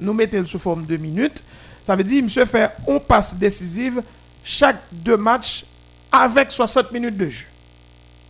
[0.00, 1.42] nous mettons sous forme de minutes.
[1.82, 4.02] Ça veut dire monsieur fait on passe décisive
[4.42, 5.64] chaque deux matchs
[6.10, 7.46] avec 60 minutes de jeu.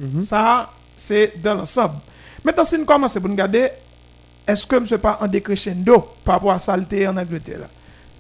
[0.00, 0.20] Mhm.
[0.22, 1.96] Ça, c'est dans l'ensemble.
[2.44, 3.68] Maintenant, si nous commençons pour nous regarder,
[4.46, 7.66] est-ce que monsieur pas en décrescendo par rapport à saleté en Angleterre là?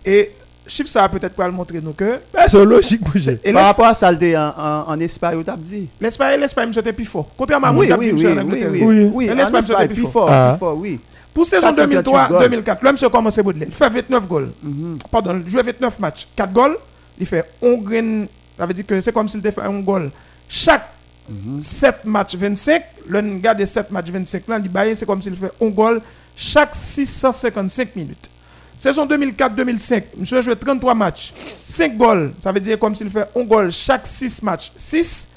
[0.06, 0.30] Et
[0.66, 3.32] chiffre ça peut-être pas le montrer nous que C'est logique, bouger.
[3.32, 5.88] et Par l'Espagne- rapport à saleté en, en, en Espagne, tu as dit.
[6.00, 7.28] l'Espagne, l'Espagne, monsieur était plus fort.
[7.36, 9.30] Contrairement à Oui, moi, oui, oui, oui, Oui.
[9.36, 10.50] l'Espagne, plus fort, Ah.
[10.52, 11.00] plus fort, oui.
[11.34, 13.68] Pour saison 438 2003-2004, là, monsieur commencé Baudelaire.
[13.68, 14.52] Il fait 29 goals.
[14.62, 14.96] Mhm.
[15.10, 16.26] Pardon, il joue 29 matchs.
[16.34, 16.78] 4 goals.
[17.18, 18.24] Il fait 1 grain.
[18.58, 20.10] Ça veut dire que c'est comme s'il fait un goal.
[20.48, 20.88] Chaque
[21.28, 21.60] Mhm.
[21.60, 25.36] 7 matchs 25, le gars de 7 matchs 25 là, il baille, c'est comme s'il
[25.36, 26.00] fait un goal
[26.36, 28.30] chaque 655 minutes.
[28.76, 33.26] Saison 2004-2005, monsieur a joué 33 matchs, 5 goals, ça veut dire comme s'il fait
[33.34, 35.30] un goal chaque 6 matchs, 6.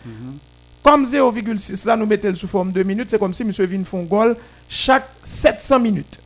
[0.84, 4.00] Comme 0,6, là nous mettons sous forme de minutes, c'est comme si monsieur vient faire
[4.00, 4.36] un goal
[4.68, 6.20] chaque 700 minutes.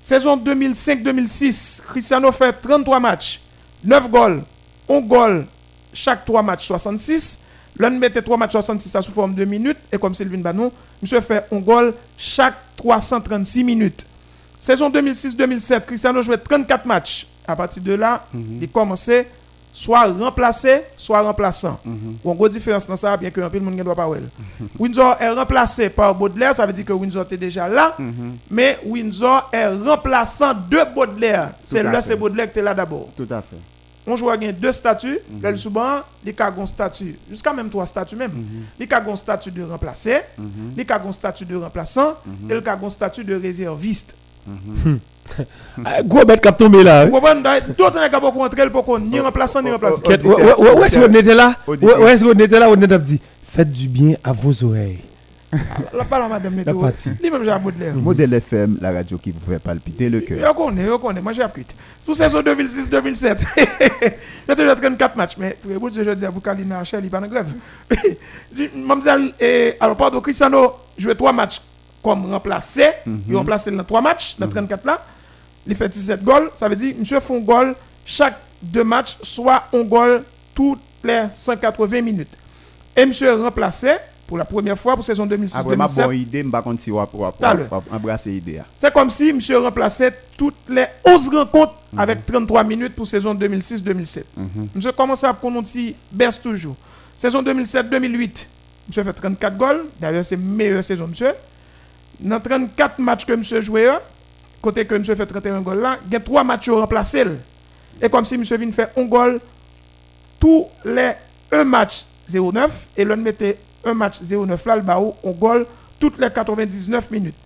[0.00, 3.40] Saison 2005-2006, Cristiano fait 33 matchs,
[3.84, 4.44] 9 goals,
[4.88, 5.46] 1 goal
[5.92, 7.40] chaque 3 matchs 66.
[7.78, 10.72] L'un mettait 3 matchs 66 ça sous forme de minutes et comme Sylvain Banon,
[11.02, 14.06] monsieur fait un goal chaque 336 minutes.
[14.66, 17.24] Saison 2006-2007, Cristiano jouait 34 matchs.
[17.46, 19.28] À partir de là, il commençait
[19.72, 21.78] soit remplacé, soit remplaçant.
[22.24, 24.06] Ou en gros différence dans ça, bien que un peu le monde ne doit pas
[24.06, 24.18] voir.
[24.76, 28.38] Windsor est remplacé par Baudelaire, ça veut dire que Windsor était déjà là, Mhm.
[28.50, 31.52] mais Windsor est remplaçant de Baudelaire.
[31.62, 33.10] C'est là, c'est Baudelaire qui était là d'abord.
[33.16, 33.58] Tout à fait.
[34.08, 38.16] on joue avec deux statuts, le souvent, les cas ont statut, jusqu'à même trois statuts
[38.16, 38.32] même.
[38.80, 40.22] Les cas ont statut de remplacé,
[40.76, 42.14] les cas ont statut de remplaçant,
[42.50, 44.16] et le cas ont statut de réserviste.
[45.84, 47.04] Ah, Gros bête qui a tombé là.
[47.04, 47.42] Vous comprenez
[47.76, 50.02] D'autres n'ont pas rentrer pour qu'on ni remplaçant ni remplaçant.
[50.08, 53.20] Ouais, est-ce que vous était là ouais, est-ce que vous était là, on était dit
[53.42, 55.00] Faites du bien à vos oreilles.
[55.96, 56.84] La parole madame Neto.
[57.22, 57.94] Lui-même, j'ai un Baudelaire.
[57.94, 60.38] Modèle FM, la radio qui vous fait palpiter le cœur.
[60.38, 61.64] Je connais, je connais, moi j'ai appris.
[62.04, 63.38] Pour saison 2006-2007,
[64.48, 67.26] j'ai toujours 34 matchs, mais pour de je dis à Boukalina Hachel, il pas en
[67.26, 67.52] grève.
[68.74, 71.60] Mamzelle, et alors pardon, Cristiano jouait 3 matchs
[72.06, 72.84] comme remplacé,
[73.26, 75.04] il a remplacé dans 3 matchs, dans 34 là,
[75.66, 79.64] il fait 17 goals, ça veut dire, monsieur fait un goal chaque 2 matchs, soit
[79.72, 80.22] un goal
[80.54, 82.30] toutes les 180 minutes.
[82.96, 85.58] Et monsieur remplacé pour la première fois pour saison 2006-2007.
[85.58, 88.62] Après ma bonne idée, je ne sais pas embrasser l'idée.
[88.76, 94.22] C'est comme si monsieur remplaçait toutes les 11 rencontres avec 33 minutes pour saison 2006-2007.
[94.76, 96.76] Monsieur commençait à prendre un petit baisse toujours.
[97.16, 98.46] Saison 2007-2008,
[98.86, 99.86] monsieur fait 34 goals.
[100.00, 101.32] D'ailleurs, c'est meilleure saison, monsieur.
[102.20, 103.88] Dans 34 matchs que monsieur jouait,
[104.62, 107.24] côté que monsieur fait 31 goals là, il y a 3 matchs au remplacé.
[108.00, 109.40] Et comme si monsieur vient faire un goal
[110.40, 111.12] tous les
[111.52, 115.66] 1 match 0-9 et l'on mettait un match 0-9 là, le baou, on goal
[115.98, 117.36] toutes les 99 minutes.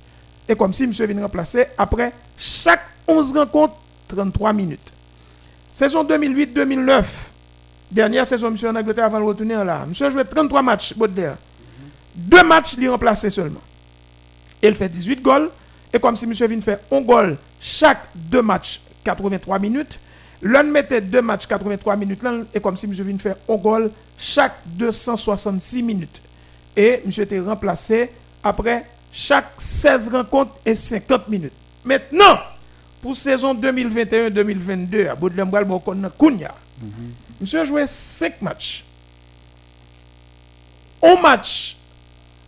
[0.49, 3.75] Et comme si monsieur vient remplacer après chaque 11 rencontres,
[4.09, 4.93] 33 minutes.
[5.71, 7.05] Saison 2008-2009,
[7.91, 9.87] dernière saison, monsieur en Angleterre avant de retourner là.
[9.89, 10.95] A joué 33 matchs.
[12.15, 13.61] Deux matchs, il remplacé seulement.
[14.63, 15.51] Il fait 18 goals.
[15.93, 19.99] Et comme si monsieur vient faire un goal chaque deux matchs, 83 minutes.
[20.43, 22.21] L'un mettait deux matchs, 83 minutes.
[22.55, 26.23] Et comme si monsieur vient faire un goal chaque 266 minutes.
[26.77, 28.11] Et monsieur était remplacé
[28.43, 31.53] après chaque 16 rencontres et 50 minutes.
[31.85, 32.39] Maintenant,
[33.03, 35.67] pour saison 2021-2022, à Baudelaire Mbral,
[36.17, 36.55] Kounya,
[37.41, 38.85] monsieur a joué 5 matchs.
[41.03, 41.77] Un match,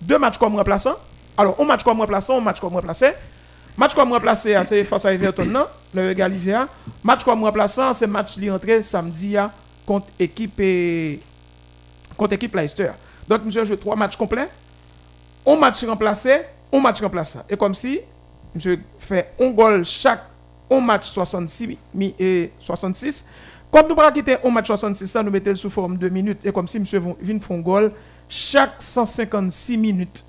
[0.01, 0.97] deux matchs comme remplaçant.
[1.37, 3.13] Alors, un match comme remplaçant, un match comme remplacé.
[3.77, 5.67] Match comme remplacé, ah, c'est face à Everton, non?
[5.95, 6.53] Le égalisé.
[6.53, 6.69] ah.
[7.03, 9.51] Match comme remplaçant, c'est match qui est entré samedi ah,
[9.87, 11.21] contre équipe, et-
[12.17, 12.91] contre équipe Leicester.
[13.27, 14.49] Donc, monsieur a joué trois matchs complets.
[15.47, 17.43] Un match remplacé, un match remplaçant.
[17.49, 18.01] Et comme si,
[18.55, 20.25] monsieur fait un goal chaque
[20.71, 23.27] un match 66, mi- et 66.
[23.71, 26.45] Comme nous pas quitter un match 66, ça nous mettons sous forme de minutes.
[26.47, 27.93] Et comme si monsieur vient faire un goal
[28.29, 30.25] chaque 156 minutes.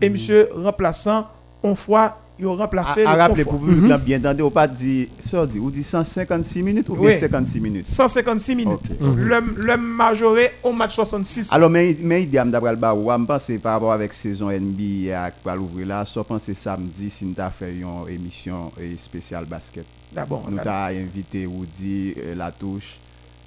[0.00, 1.26] Et monsieur remplaçant,
[1.62, 3.60] une fois, il a remplacé À le rappeler confort.
[3.60, 6.94] pour vous, là, bien entendu, on pas dit, ça dit, ou dit 156 minutes ou
[6.96, 7.16] bien Oui.
[7.16, 7.86] 56 minutes?
[7.86, 8.90] 156 minutes.
[9.00, 11.52] Le, le majoré au match 66.
[11.52, 15.30] Alors, mais, mais idée, d'après le bar, je pense que par rapport avec saison NBA
[15.30, 19.84] qui va l'ouvrir là, sauf pense samedi, si nous avons fait une émission spéciale basket.
[20.12, 22.98] D'abord, Nous on a- avons invité Woody, Latouche.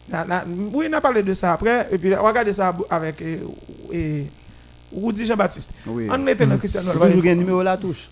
[0.10, 1.90] Na- na- oui, on a parlé de ça après.
[1.92, 3.40] Et puis, on regarde ça avec euh,
[3.94, 4.24] euh,
[4.96, 5.74] Rudy Jean-Baptiste.
[5.86, 6.08] Oui.
[6.10, 6.92] On était dans Cristiano.
[6.94, 8.10] Toujours un numéro Latouche.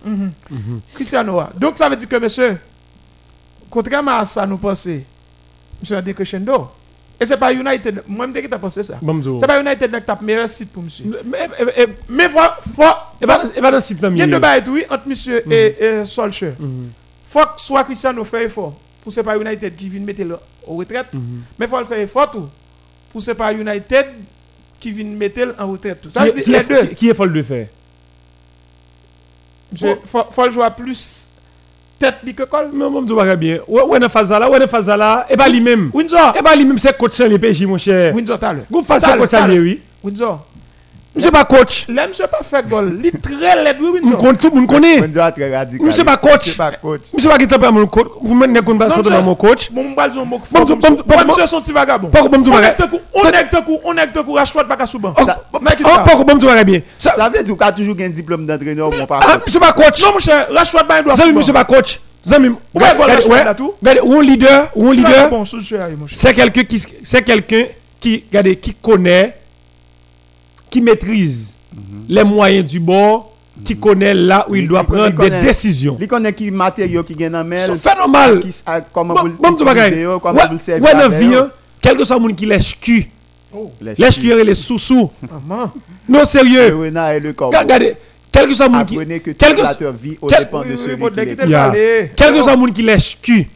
[0.93, 1.39] Cristiano.
[1.39, 1.49] ah.
[1.57, 2.57] Donc, ça veut dire que, monsieur,
[3.69, 5.01] contrairement à ça, nous pensons,
[5.81, 6.69] monsieur a des crescendo.
[7.19, 8.03] Et c'est pas United.
[8.07, 8.97] Moi, je me pensé ça.
[9.01, 9.37] Bamzo.
[9.37, 11.05] C'est pas United qui a le meilleur site pour monsieur.
[11.25, 12.83] Mais, faut,
[13.21, 16.01] et pas dans le site là, Il y a deux bails oui, entre monsieur et.
[16.01, 16.89] Mhm.
[17.27, 20.75] Faut que soit Cristiano fait effort pour c'est pas United qui vient mettre le en
[20.75, 21.13] retraite,
[21.59, 22.47] mais faut le faire effort tout
[23.11, 24.07] pour c'est pas United
[24.85, 26.11] qui vient mettre en retraite tout.
[26.11, 26.87] Ça veut Qui, dire qui les est, deux.
[26.89, 27.67] qui, qui est folle de faire?
[29.71, 31.31] Monsieur, faut, faut le jouer plus
[31.97, 32.69] tête li que col.
[32.71, 33.59] Moi, je me dis bien.
[33.67, 35.89] Ouais, ouais, dans phase là, ouais, phase là, et pas lui-même.
[35.91, 38.13] Windsor, Et pas lui-même, c'est coach les PJ, mon cher.
[38.13, 38.61] Windsor t'as le.
[38.69, 39.81] Vous faites coach oui.
[40.03, 40.45] Windsor.
[41.15, 41.85] Je suis pas coach.
[41.87, 42.99] Là, monsieur pas fait goal.
[43.03, 44.17] Il très laid, oui, Je Windsor.
[44.19, 45.01] connais tout le monde connaît.
[45.03, 45.87] On doit très radical.
[45.87, 46.41] Je suis pas coach.
[46.43, 47.01] Je suis pas coach.
[47.13, 48.07] Je suis pas qui tape mon coach.
[48.21, 49.23] Vous mettez qu'on va sortir monsieur.
[49.25, 49.71] mon coach.
[49.71, 50.25] Bon, m'bal son.
[50.25, 52.09] Bon, bon, bon, bon, monsieur son petit vagabond.
[52.09, 52.67] Pas comme tu On vas.
[52.67, 54.77] est coup, on est coup, on est coup, Rashford pas
[55.23, 56.03] Ça- oh, Mec, oh, ça.
[56.03, 56.81] pas bien?
[56.97, 59.41] Ça- Ça veut dire qu'il a toujours un diplôme d'entraîneur, mon pas Ah, coach.
[59.45, 60.01] je suis pas coach.
[60.03, 61.39] Non, mon cher, Rashford pas souban.
[61.39, 61.99] je suis pas coach.
[62.27, 62.57] Zami, bon,
[63.53, 63.75] tout?
[63.81, 65.29] Regardez, un leader, un leader,
[66.11, 67.65] c'est quelqu'un qui, c'est quelqu'un
[67.99, 69.35] qui, regardez, qui connaît,
[70.69, 71.57] qui maîtrise
[72.07, 73.31] les moyens du bord,
[73.63, 75.97] qui connaît là où il Il- doit il prendre il des connaît- décisions.
[75.99, 77.75] Il connaît qui matériaux qui gagnent dans le C'est
[78.49, 80.81] s- ah, comment Bon, vous l'utilisez, comment vous le servez.
[80.81, 81.49] Ouais, dans la avec, vie, hein,
[81.81, 83.07] quel que soit le monde qui lèche cul,
[83.81, 85.09] lèche cul, les sous-sous.
[85.47, 85.71] Maman.
[86.09, 86.75] Non, le sérieux.
[86.75, 87.57] renard et le corbeau.
[87.57, 87.95] Regardez,
[88.31, 88.97] quel que soit le monde qui.
[89.37, 89.63] Quel que-
[92.41, 93.47] soit le monde qui lèche cul,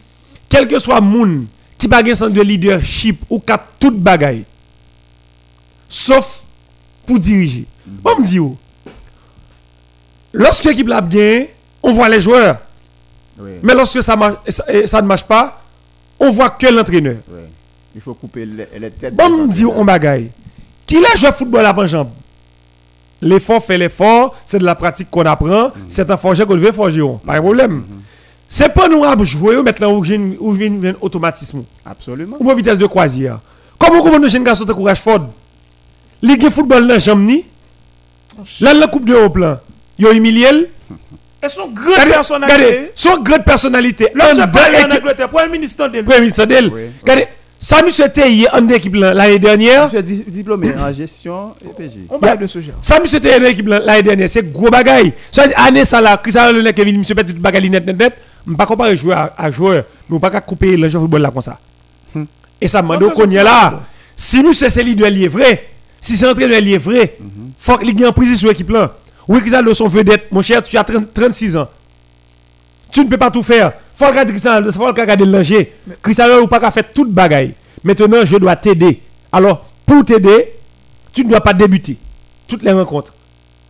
[0.47, 1.45] quel que soit le monde
[1.77, 4.43] qui pas sens de leadership ou qui a toute bagaille,
[5.87, 6.43] sauf
[7.09, 7.65] pour diriger.
[7.87, 8.39] Bon, me dis,
[10.33, 11.45] lorsque l'équipe l'a bien,
[11.81, 12.57] on voit les joueurs.
[13.39, 15.61] Oui, Mais lorsque ça, marche- ça, ça ne marche pas,
[16.19, 17.17] on voit que l'entraîneur.
[17.29, 17.39] oui.
[17.95, 19.15] Il faut couper les, les têtes.
[19.15, 20.29] Bon, me dit on bagaille.
[20.85, 22.09] Qui l'a joué football à jambe
[23.21, 27.01] L'effort fait l'effort, c'est de la pratique qu'on apprend, c'est un forger qu'on veut forger,
[27.01, 27.17] on.
[27.17, 27.83] pas de problème.
[28.47, 30.03] C'est pas nous à jouer ou mettre là où
[30.85, 31.63] un automatisme.
[31.83, 32.37] Absolument.
[32.39, 33.39] Ou pas vitesse de croisière.
[33.77, 35.27] Comment comment nous jeunes garçons te courage fort?
[36.21, 37.45] Ligue de football dans jambe ni
[38.61, 39.61] Là la coupe d'Europe là,
[39.97, 40.45] yo humilié.
[40.49, 40.67] elle.
[41.43, 42.53] Et son grande personnalité.
[42.63, 44.05] regardez, son grande personnalité.
[44.13, 45.29] De parle en Angleterre.
[45.29, 46.71] Premier ministre de Premier ministre d'elle.
[47.01, 49.89] Regardez, ça nous c'était hier en équipe l'année dernière.
[49.89, 51.99] Je suis di- diplômé en gestion et PJ.
[52.09, 52.75] On parle de ce genre.
[52.79, 54.29] Ça, monsieur, c'était une équipe l'année dernière.
[54.29, 55.13] C'est gros bagaille.
[55.31, 58.13] Ça, année ça là, Christian Ronaldo, Kevin, monsieur, petit bagaille net, net, net.
[58.45, 59.83] Je ne pas comparer joueur à, joueur.
[60.09, 61.57] Nous ne pas couper le jeu de football là comme ça.
[62.61, 63.81] Et ça m'a dit qu'on y là.
[64.15, 65.67] Si monsieur, c'est leader, il est vrai.
[66.01, 67.17] Si c'est entraîneur, il est vrai.
[67.57, 68.95] Faut qu'il y ait un prise sur l'équipe là.
[69.27, 70.31] Oui, Christian Ronaldo, son vedette.
[70.31, 71.67] Mon cher, tu as 30 36 ans.
[72.91, 73.73] Tu ne peux pas tout faire.
[73.93, 75.73] Faut regarder Cristiano Ronaldo, faut regarder le langer.
[76.01, 77.53] Cristiano Ronaldo pas faire toute bagaille.
[77.83, 79.01] Maintenant, je dois t'aider.
[79.31, 80.53] Alors, pour t'aider,
[81.13, 81.97] tu ne dois pas débuter
[82.47, 83.13] toutes les rencontres.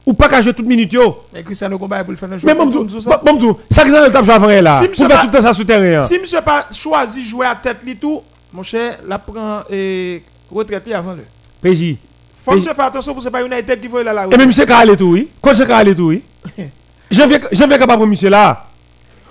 [0.06, 1.24] Ou pas qu'à jouer toute minute yo.
[1.34, 2.48] Mais Cristiano Combat pour le faire jeu.
[2.48, 3.22] Mais bon, ça.
[3.24, 4.80] bon, tout, ça Ronaldo tape jouer avant là.
[4.82, 5.96] Pour faire pas- tout le temps ça souterrain.
[5.96, 6.00] hein.
[6.00, 8.22] Si monsieur pas choisi jouer à tête li tout,
[8.54, 11.24] mon cher, la prend et retraite li avant le.
[11.62, 11.98] PJ.
[12.50, 14.66] Faut que monsieur fasse attention pour c'est pas United qui faut là Et même monsieur
[14.66, 15.30] Karale tout, oui.
[15.42, 16.24] Quand monsieur Karale tout, oui.
[17.12, 18.66] Je viens, je viens capable monsieur là.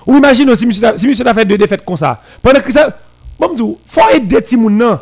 [0.06, 2.20] Ou imagine si monsieur, si monsieur a fait deux défaites comme ça.
[2.40, 2.96] Pendant que ça.
[3.38, 4.98] Bon, tout, faut aider Timoun.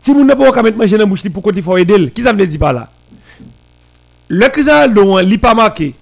[0.00, 2.10] Timoun nan pas mettre manger dans bouche pour côté faut aider.
[2.10, 2.88] Qui ça veut dire par là?
[4.28, 5.94] Le Cristiano il pas marqué.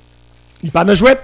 [0.62, 1.18] Il pas dans jouet.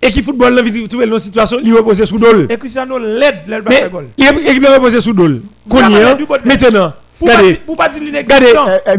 [0.00, 2.46] Et qui football là, il trouve dans situation, il repose sous dol.
[2.48, 5.42] Et Cristiano l'aide, est reposée sous dol.
[5.70, 6.92] Il maintenant.
[7.22, 7.52] Pour pas Regardez.
[7.52, 8.66] dire- pour pas dire Regardez, l'inexistant.
[8.86, 8.90] Eh,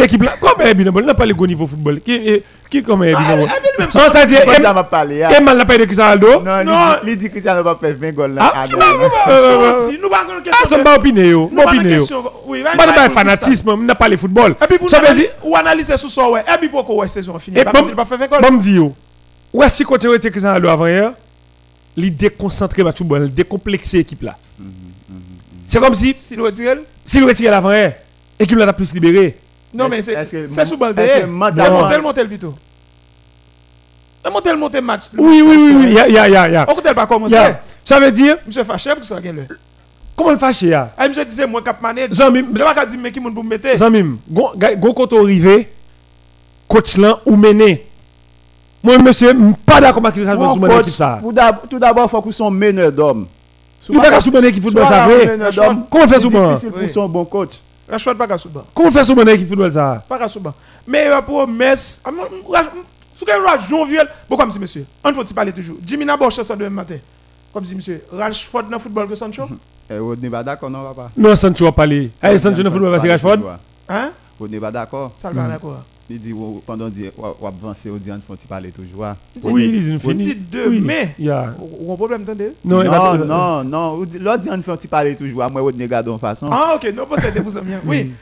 [0.00, 0.32] eh, équipe là.
[0.40, 2.00] Comment est bien bon, n'a pas le gros niveau football.
[2.00, 3.46] Qui, eh, qui comment est bien Ah, bon.
[3.46, 5.16] mais même Non, ça Moi, ça m'a parlé.
[5.36, 6.40] et mal n'a pas de Cristiano Ronaldo?
[6.44, 6.96] Non, Non.
[7.02, 8.52] il dit- dit Cristiano va faire 20 goals là.
[8.54, 8.76] Ah, euh,
[9.28, 10.66] euh, Nous pas une Ah, question.
[10.66, 11.98] ça de- m'a opiné nous pas une opiné yo.
[11.98, 12.24] question.
[12.46, 14.54] Oui, Pas de fanatisme, n'a pas le football.
[14.62, 16.40] Et puis pour Ça veut analyser- dire ou analyser sous ça ouais.
[16.42, 17.62] Et puis pourquoi ouais saison finie.
[17.64, 18.40] Pas bon dire pas fait 20 goals.
[18.42, 18.92] bon dit yo.
[19.52, 21.12] Ouais si continue retirer Cristiano Ronaldo avant hier,
[21.96, 24.36] il déconcentré le football, il décomplexé l'équipe là.
[25.62, 26.82] C'est comme si Si nous retirons.
[27.04, 27.94] s'il retire l'avant hier,
[28.38, 29.38] l'équipe là a plus libéré.
[29.74, 31.26] Non mais c'est que- c'est sous que derrière.
[31.28, 32.54] mentalement- Monter le le plutôt.
[34.30, 35.04] Monter le monter le match.
[35.16, 36.66] Oui oui oui oui, ya ya ya ya.
[36.68, 37.36] On peut pas commencer.
[37.84, 39.56] Ça veut dire Monsieur fâché pour ça gagne le.
[40.16, 40.92] comment le fâcher ya?
[40.96, 42.12] Ah monsieur disait moi cap manage.
[42.12, 43.76] Zami, Mais pas dire mais qui moun pour me mettre.
[43.76, 45.66] Zamim, gon ga- gon koto rive,
[46.68, 47.86] coach lan ou mené.
[48.84, 50.98] Moi, monsieur, m pas d'accord avec le coach,
[51.70, 53.26] tout d'abord, il faut qu'ils soient meneurs d'hommes.
[53.88, 55.38] Il pas qu'à sous équipe football ça fait.
[55.90, 57.60] Comment fait C'est souvent difficile pour son bon coach.
[57.88, 58.64] Rachouad pas souban.
[58.74, 60.54] Comment on fait sous équipe football ça Pas souban.
[60.86, 64.86] Mais euh, moi, sous quel roi Jonviel, bon comme si monsieur.
[65.04, 65.76] On faut parler toujours.
[65.84, 66.96] Jimmy Naboche ça demain matin.
[67.52, 69.48] Comme si monsieur Rashford dans le football que Sancho.
[69.90, 72.10] Et on n'est pas d'accord, non, papa Non, Sancho a parlé.
[72.22, 73.38] Allez, Sancho ne football pas c'est Rashford.
[73.88, 74.12] Hein?
[74.42, 75.12] On n'est pas d'accord.
[75.16, 75.82] Ça le va d'accord.
[76.10, 79.06] Il dit, oh, pendant dire, on va avancer, on dit, on faut parler toujours.
[79.44, 80.34] Oui, il est une Petite fini.
[80.34, 81.54] deux mais Ya.
[81.88, 82.52] on problème attendez.
[82.64, 84.02] Non, Non, non, non.
[84.20, 85.48] L'autre dit, on faut parler toujours.
[85.50, 86.48] Moi, on regarde de façon.
[86.50, 87.72] Ah OK, non pas c'est vous amis.
[87.86, 88.12] Oui.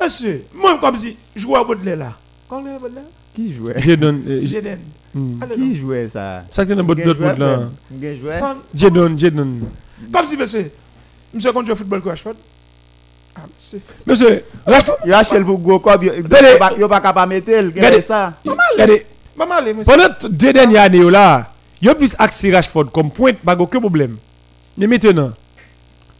[0.00, 2.12] Monsieur, moi comme si joueur Baudelaire là.
[2.48, 3.02] Quand le Baudelaire
[3.34, 4.46] Qui jouait J'ai donné.
[4.46, 4.78] Jeden.
[5.14, 5.38] Hmm.
[5.42, 7.34] Allez, Qui jouait ça Ça c'est dans d'autres là.
[7.58, 7.70] même?
[7.98, 9.60] Qui jouait San- J'ai donné, j'ai donné.
[10.12, 10.70] Comme si monsieur
[11.32, 12.34] monsieur quand joue au football que Rashford.
[13.56, 13.80] Monsieur.
[14.06, 16.76] Monsieur, Rashford, Il a chez le gros corps, il Regardez.
[16.78, 17.48] n'y a pas qu'à pas mettre.
[17.50, 17.70] Regardez.
[17.74, 18.34] Regardez ça.
[18.44, 19.06] regardez,
[19.36, 19.92] Maman allez monsieur.
[19.94, 22.14] pendant deux dernières années yo là, il y a plus
[22.52, 24.16] Rashford comme pointe, pas aucun problème.
[24.78, 25.32] Mais maintenant,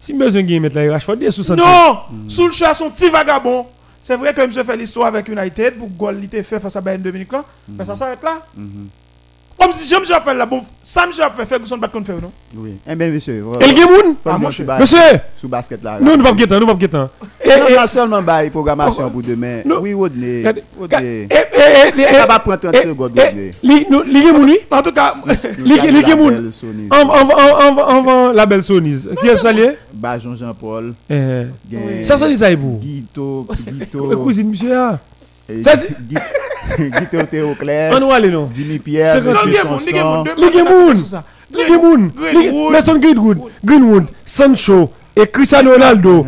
[0.00, 1.62] si besoin de mettre là Rashford, il est sous Sancho.
[1.64, 1.98] Non,
[2.28, 3.66] sous le chat son petit vagabond.
[4.02, 6.80] C'est vrai que monsieur fait l'histoire avec United pour goal il était fait face à
[6.80, 8.46] Bayern Dominique là, mais ça s'arrête là.
[9.58, 12.30] Comme si j'aime fait la bon, ça me j'ai fait Ferguson pas de faire non?
[12.54, 12.76] Oui.
[12.86, 13.42] Eh bien, monsieur.
[13.60, 14.98] Et le Gemoun Ah, mon Monsieur,
[15.36, 15.98] Sous basket là.
[16.00, 17.04] nous ne pas guetter, nous pas guetter.
[17.42, 19.62] Et Non, pas seulement bail programmation pour demain.
[19.64, 19.78] Non.
[19.80, 20.44] Oui, Rodney.
[20.78, 21.26] Rodney.
[21.30, 23.50] et et et Ça va prendre 30 secondes, Rodney.
[23.62, 24.58] Li nous li.
[24.70, 25.14] En tout cas,
[25.58, 29.10] Li li on on on on la belle Sonise.
[29.20, 30.92] Qui est salié Bajon Jean-Paul.
[31.08, 31.46] Eh.
[32.02, 32.78] Ça sonne ça est pour.
[32.78, 33.46] Guito.
[33.66, 34.16] Guito.
[34.22, 34.98] Cousine monsieur ah.
[35.48, 36.16] Dit-.
[37.92, 38.50] On va aller non.
[38.52, 39.12] Jimmy Pierre.
[39.12, 39.94] C'est comme non, Monsieur Gemoun, Sanson.
[39.94, 40.94] Gemoun, Li Gemoun.
[40.94, 41.24] c'est ça.
[41.52, 42.10] Li Gemoun.
[42.14, 42.72] Greenwood.
[42.72, 43.38] Maston Greenwood.
[43.64, 44.04] Greenwood.
[44.24, 44.90] Sancho.
[45.16, 46.26] Et Cristiano Ronaldo,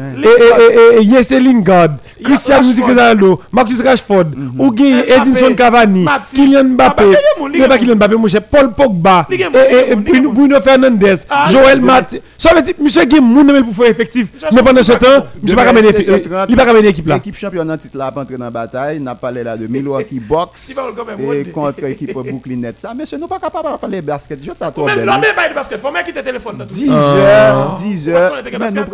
[0.98, 1.90] et, Jesse Lingard,
[2.24, 2.66] Cristiano.
[2.86, 4.24] Ronaldo, Marcus Rashford,
[4.58, 6.06] ou bien Mbappé, Edinson Cavani.
[6.34, 7.78] Kylian Mbappé, Ah, il y a il y a pas.
[7.78, 10.30] Kylian Mbappé, mon cher, Paul Pogba, Il y a il y a il y a
[10.30, 12.16] Bruno, Fernandes, Ah, Joël il y a Mat.
[12.38, 14.28] Ça veut dire, monsieur qui est moun même pour faire effectif.
[14.52, 17.14] Mais pendant ce pas temps, monsieur pas Demain, mener 7h30, il pas mener équipe là.
[17.16, 19.00] L'équipe championnat titre là pas entrer dans la bataille.
[19.00, 20.16] N'a parlé là de Milwaukee
[20.68, 22.78] Il va même, et contre l'équipe Brooklyn Nets.
[22.78, 24.38] Ça, monsieur, nous pas capable de parler basket.
[24.42, 25.80] Je ça trop là, même pas de basket.
[25.80, 26.58] Faut même quitter le téléphone.
[26.58, 26.74] dans tout.
[26.74, 27.14] 10 Ah.
[27.16, 28.32] heures, 10 heures.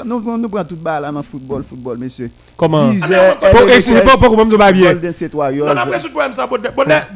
[0.00, 0.04] On?
[0.04, 2.30] Nous nous- nous prenons toute balle là dans le football, football, monsieur.
[2.56, 2.88] Comment?
[2.88, 3.36] 10 mais heures.
[3.42, 4.94] on- Pour- LSS, Excusez-moi, pour que je me bien?
[4.94, 6.62] Non, après, ce problème, ça, bon, Nous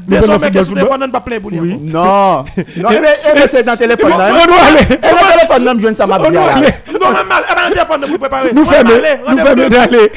[0.06, 0.88] des hommes qui sont football.
[0.88, 1.62] téléphone, pas plein bouillon.
[1.62, 1.78] Oui.
[1.82, 2.44] Non,
[2.76, 3.00] non, mais
[3.34, 4.30] mais c'est dans le téléphone là.
[4.32, 4.78] On doit aller.
[4.80, 6.52] Et le téléphone là, me joue ça m'a On bien doit là.
[6.56, 6.68] aller.
[7.00, 7.42] Non, même mal.
[7.48, 8.00] Eh le téléphone.
[8.54, 8.90] Nous On va fermons.
[8.90, 10.12] aller, Nous fermons d'aller.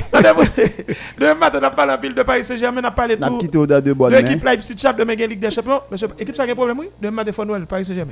[1.19, 3.37] Demain matin, on a parlé en pile de Paris Saint-Germain, on a parlé N'a tout.
[3.37, 4.21] quitté au-dedans de bonne De main.
[4.21, 5.81] l'équipe Leipzig Chap de Ligue des Champions.
[5.91, 6.89] Monsieur, équipe ça a un problème, oui?
[7.01, 8.09] Demain matin, il faut Noël, Paris Saint-Germain.